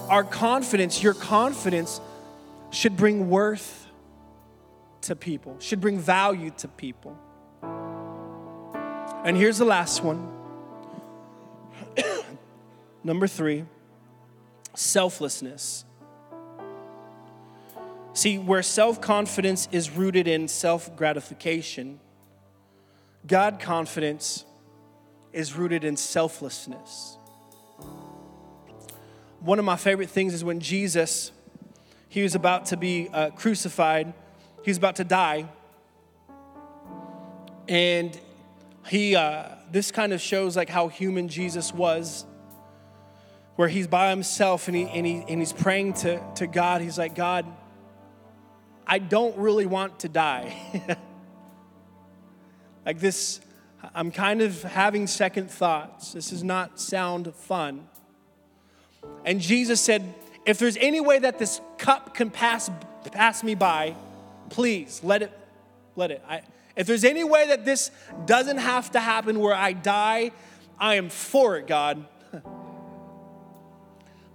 Our 0.09 0.25
confidence, 0.25 1.03
your 1.03 1.15
confidence, 1.15 2.01
should 2.71 2.97
bring 2.97 3.29
worth 3.29 3.87
to 5.03 5.15
people, 5.15 5.57
should 5.61 5.81
bring 5.83 5.99
value 5.99 6.51
to 6.59 6.69
people. 6.69 7.19
And 9.25 9.37
here's 9.37 9.59
the 9.59 9.65
last 9.67 10.03
one. 10.03 10.31
Number 13.05 13.27
three, 13.27 13.65
selflessness. 14.75 15.85
See, 18.15 18.39
where 18.39 18.63
self 18.63 19.01
confidence 19.01 19.69
is 19.71 19.91
rooted 19.91 20.27
in 20.27 20.49
self 20.49 20.97
gratification, 20.97 22.01
God 23.27 23.61
confidence 23.61 24.45
is 25.33 25.55
rooted 25.55 25.85
in 25.85 25.97
selflessness. 25.97 27.19
One 29.41 29.59
of 29.59 29.65
my 29.65 29.77
favorite 29.77 30.09
things 30.09 30.33
is 30.33 30.43
when 30.43 30.61
Jesus, 30.61 31.33
he 32.09 32.23
was 32.23 32.35
about 32.35 32.67
to 32.67 32.77
be 32.77 33.11
uh, 33.13 33.31
crucified 33.31 34.15
he 34.65 34.71
was 34.71 34.79
about 34.79 34.97
to 34.97 35.05
die. 35.05 35.47
And 37.69 38.19
he, 38.87 39.15
uh, 39.15 39.49
this 39.71 39.91
kind 39.91 40.15
of 40.15 40.23
shows 40.23 40.57
like 40.57 40.71
how 40.71 40.89
human 40.89 41.29
Jesus 41.29 41.73
was, 41.73 42.25
where 43.57 43.69
he's 43.69 43.87
by 43.87 44.09
himself 44.09 44.67
and, 44.69 44.77
he, 44.77 44.85
and, 44.85 45.07
he, 45.07 45.23
and 45.29 45.39
he's 45.39 45.53
praying 45.53 45.93
to, 45.95 46.23
to 46.37 46.47
God. 46.47 46.81
He's 46.81 46.97
like, 46.97 47.15
God, 47.15 47.45
I 48.87 48.99
don't 48.99 49.37
really 49.37 49.67
want 49.67 50.01
to 50.01 50.09
die. 50.09 50.83
like 52.87 52.99
this, 52.99 53.41
I'm 53.95 54.11
kind 54.11 54.43
of 54.43 54.63
having 54.63 55.07
second 55.07 55.51
thoughts. 55.51 56.13
This 56.13 56.31
does 56.31 56.45
not 56.45 56.79
sound 56.79 57.35
fun. 57.35 57.89
And 59.25 59.41
Jesus 59.41 59.81
said, 59.81 60.15
if 60.47 60.59
there's 60.59 60.77
any 60.77 61.01
way 61.01 61.19
that 61.19 61.39
this 61.39 61.61
cup 61.79 62.15
can 62.15 62.31
pass, 62.31 62.71
pass 63.13 63.43
me 63.43 63.55
by, 63.55 63.95
please 64.51 65.01
let 65.03 65.23
it, 65.23 65.33
let 65.97 66.11
it. 66.11 66.23
I, 66.29 66.43
if 66.77 66.87
there's 66.87 67.05
any 67.05 67.25
way 67.25 67.49
that 67.49 67.65
this 67.65 67.91
doesn't 68.27 68.59
have 68.59 68.91
to 68.93 69.01
happen 69.01 69.41
where 69.41 69.55
I 69.55 69.73
die, 69.73 70.33
I 70.79 70.97
am 70.97 71.09
for 71.09 71.57
it, 71.57 71.67
God. 71.67 72.05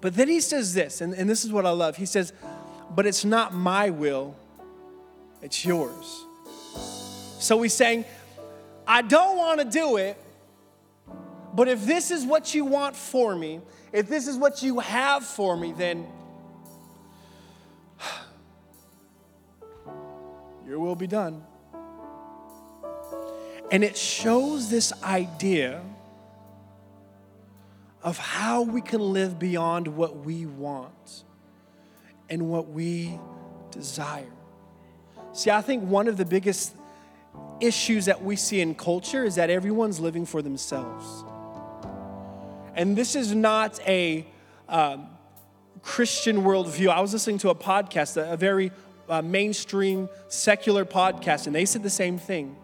but 0.02 0.16
then 0.16 0.28
he 0.28 0.40
says 0.40 0.74
this, 0.74 1.02
and, 1.02 1.14
and 1.14 1.30
this 1.30 1.46
is 1.46 1.52
what 1.52 1.66
I 1.66 1.72
love. 1.72 1.98
He 1.98 2.06
says, 2.06 2.34
But 2.96 3.06
it's 3.06 3.24
not 3.24 3.54
my 3.54 3.90
will, 3.90 4.36
it's 5.42 5.64
yours. 5.64 6.26
So 7.40 7.62
he's 7.62 7.74
saying, 7.74 8.06
I 8.88 9.02
don't 9.02 9.38
want 9.38 9.60
to 9.60 9.66
do 9.66 9.98
it, 9.98 10.18
but 11.54 11.68
if 11.68 11.86
this 11.86 12.12
is 12.12 12.26
what 12.26 12.54
you 12.54 12.66
want 12.66 12.96
for 12.96 13.36
me, 13.36 13.62
if 13.92 14.08
this 14.08 14.28
is 14.28 14.38
what 14.38 14.62
you 14.62 14.80
have 14.80 15.24
for 15.24 15.56
me, 15.56 15.72
then 15.72 16.08
your 20.68 20.80
will 20.80 20.96
be 20.96 21.08
done. 21.08 21.44
And 23.72 23.84
it 23.84 23.96
shows 23.96 24.70
this 24.70 24.92
idea 25.04 25.82
of 28.02 28.18
how 28.18 28.64
we 28.64 28.82
can 28.82 29.02
live 29.02 29.38
beyond 29.38 29.88
what 29.88 30.26
we 30.26 30.46
want 30.46 31.24
and 32.30 32.50
what 32.50 32.70
we 32.70 33.20
desire. 33.72 34.32
See, 35.34 35.52
I 35.52 35.62
think 35.62 35.84
one 35.84 36.08
of 36.08 36.18
the 36.18 36.26
biggest 36.26 36.76
issues 37.60 38.06
that 38.06 38.24
we 38.24 38.36
see 38.36 38.62
in 38.62 38.76
culture 38.76 39.24
is 39.24 39.36
that 39.36 39.50
everyone's 39.50 40.00
living 40.00 40.26
for 40.26 40.42
themselves. 40.42 41.24
And 42.76 42.96
this 42.96 43.16
is 43.16 43.36
not 43.36 43.80
a 43.88 44.26
um, 44.68 45.08
Christian 45.82 46.44
worldview. 46.44 46.90
I 46.90 47.02
was 47.02 47.14
listening 47.14 47.38
to 47.40 47.50
a 47.50 47.56
podcast, 47.56 48.18
a, 48.18 48.34
a 48.34 48.38
very 48.38 48.72
uh, 49.08 49.22
mainstream 49.22 50.10
secular 50.28 50.86
podcast, 50.86 51.48
and 51.48 51.56
they 51.56 51.66
said 51.66 51.84
the 51.84 51.90
same 51.90 52.18
thing 52.18 52.56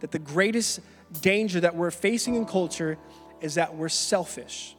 that 0.00 0.10
the 0.10 0.18
greatest 0.18 0.80
danger 1.20 1.60
that 1.60 1.74
we're 1.74 1.90
facing 1.90 2.34
in 2.34 2.46
culture 2.46 2.98
is 3.40 3.54
that 3.54 3.74
we're 3.74 3.88
selfish, 3.88 4.76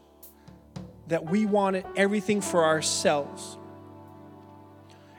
that 1.07 1.25
we 1.25 1.45
want 1.45 1.83
everything 1.95 2.41
for 2.41 2.63
ourselves. 2.65 3.57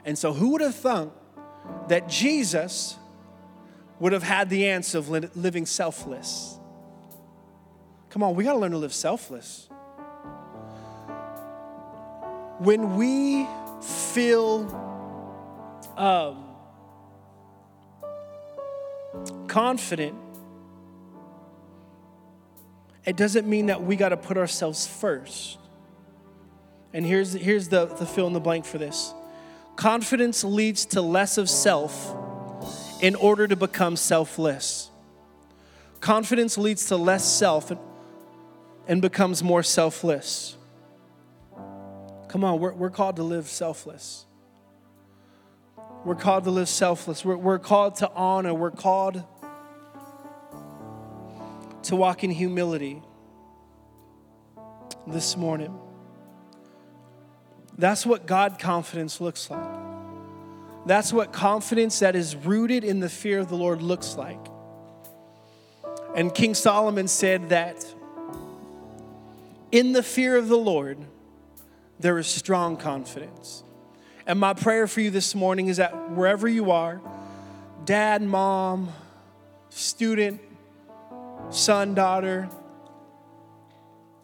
And 0.05 0.17
so, 0.17 0.33
who 0.33 0.49
would 0.49 0.61
have 0.61 0.75
thought 0.75 1.11
that 1.89 2.09
Jesus 2.09 2.97
would 3.99 4.11
have 4.11 4.23
had 4.23 4.49
the 4.49 4.67
answer 4.67 4.97
of 4.97 5.09
living 5.09 5.65
selfless? 5.65 6.57
Come 8.09 8.21
on, 8.21 8.35
we 8.35 8.43
got 8.43 8.53
to 8.53 8.59
learn 8.59 8.71
to 8.71 8.77
live 8.77 8.93
selfless. 8.93 9.69
When 12.59 12.95
we 12.95 13.47
feel 13.81 14.67
um, 15.97 16.45
confident, 19.47 20.15
it 23.05 23.17
doesn't 23.17 23.47
mean 23.47 23.65
that 23.67 23.83
we 23.83 23.95
got 23.95 24.09
to 24.09 24.17
put 24.17 24.37
ourselves 24.37 24.85
first. 24.85 25.57
And 26.93 27.05
here's, 27.05 27.33
here's 27.33 27.69
the, 27.69 27.85
the 27.85 28.05
fill 28.05 28.27
in 28.27 28.33
the 28.33 28.39
blank 28.39 28.65
for 28.65 28.77
this 28.77 29.13
confidence 29.75 30.43
leads 30.43 30.85
to 30.87 31.01
less 31.01 31.37
of 31.37 31.49
self 31.49 32.15
in 33.01 33.15
order 33.15 33.47
to 33.47 33.55
become 33.55 33.95
selfless. 33.95 34.89
Confidence 35.99 36.57
leads 36.57 36.87
to 36.87 36.97
less 36.97 37.25
self 37.25 37.71
and 38.87 39.01
becomes 39.01 39.43
more 39.43 39.63
selfless. 39.63 40.57
Come 42.27 42.43
on, 42.43 42.59
we're, 42.59 42.73
we're 42.73 42.89
called 42.89 43.17
to 43.17 43.23
live 43.23 43.47
selfless. 43.47 44.25
We're 46.03 46.15
called 46.15 46.43
to 46.45 46.51
live 46.51 46.67
selfless. 46.67 47.23
We're, 47.23 47.37
we're 47.37 47.59
called 47.59 47.95
to 47.97 48.11
honor. 48.11 48.53
We're 48.53 48.71
called 48.71 49.23
to 51.83 51.95
walk 51.95 52.23
in 52.23 52.31
humility 52.31 53.01
this 55.07 55.37
morning. 55.37 55.77
That's 57.77 58.05
what 58.05 58.25
God 58.25 58.59
confidence 58.59 59.19
looks 59.19 59.49
like. 59.49 59.83
That's 60.85 61.13
what 61.13 61.31
confidence 61.31 61.99
that 61.99 62.15
is 62.15 62.35
rooted 62.35 62.83
in 62.83 62.99
the 62.99 63.09
fear 63.09 63.39
of 63.39 63.49
the 63.49 63.55
Lord 63.55 63.81
looks 63.81 64.15
like. 64.15 64.39
And 66.15 66.33
King 66.33 66.53
Solomon 66.53 67.07
said 67.07 67.49
that 67.49 67.85
in 69.71 69.93
the 69.93 70.03
fear 70.03 70.37
of 70.37 70.49
the 70.49 70.57
Lord, 70.57 70.99
there 71.99 72.19
is 72.19 72.27
strong 72.27 72.77
confidence. 72.77 73.63
And 74.27 74.39
my 74.39 74.53
prayer 74.53 74.87
for 74.87 75.01
you 75.01 75.09
this 75.09 75.33
morning 75.33 75.67
is 75.67 75.77
that 75.77 76.11
wherever 76.11 76.47
you 76.47 76.71
are, 76.71 77.01
dad, 77.85 78.21
mom, 78.21 78.89
student, 79.69 80.39
son, 81.49 81.93
daughter, 81.95 82.49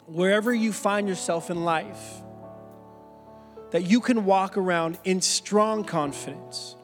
wherever 0.05 0.53
you 0.53 0.71
find 0.71 1.07
yourself 1.07 1.49
in 1.49 1.63
life, 1.65 2.21
that 3.71 3.84
you 3.84 4.01
can 4.01 4.25
walk 4.25 4.58
around 4.58 4.97
in 5.03 5.21
strong 5.21 5.84
confidence 5.84 6.75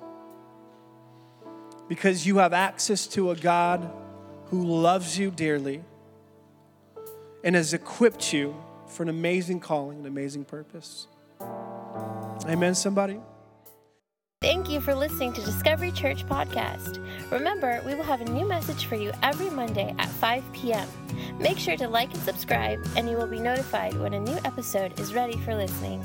because 1.88 2.26
you 2.26 2.38
have 2.38 2.54
access 2.54 3.08
to 3.08 3.32
a 3.32 3.36
God 3.36 3.91
who 4.48 4.63
loves 4.63 5.17
you 5.17 5.32
dearly 5.32 5.84
and 7.43 7.56
has 7.56 7.74
equipped 7.74 8.34
you 8.34 8.56
for 8.88 9.04
an 9.04 9.10
amazing 9.10 9.60
calling, 9.60 10.00
an 10.00 10.06
amazing 10.06 10.45
purpose. 10.45 11.08
Amen, 12.48 12.76
somebody? 12.76 13.19
Thank 14.41 14.69
you 14.69 14.80
for 14.80 14.93
listening 14.93 15.34
to 15.34 15.41
Discovery 15.41 15.91
Church 15.91 16.26
Podcast. 16.28 17.04
Remember, 17.32 17.82
we 17.86 17.95
will 17.95 18.04
have 18.04 18.21
a 18.21 18.26
new 18.26 18.48
message 18.48 18.86
for 18.86 18.95
you 18.95 19.12
every 19.24 19.50
Monday 19.50 19.95
at 19.98 20.08
5 20.08 20.43
p.m. 20.54 20.88
Make 21.39 21.58
sure 21.58 21.76
to 21.78 21.88
like 21.88 22.13
and 22.13 22.21
subscribe, 22.21 22.86
and 22.95 23.10
you 23.10 23.17
will 23.17 23.28
be 23.28 23.39
notified 23.39 23.95
when 24.00 24.13
a 24.13 24.19
new 24.19 24.38
episode 24.45 25.00
is 25.00 25.15
ready 25.15 25.38
for 25.38 25.56
listening. 25.56 26.04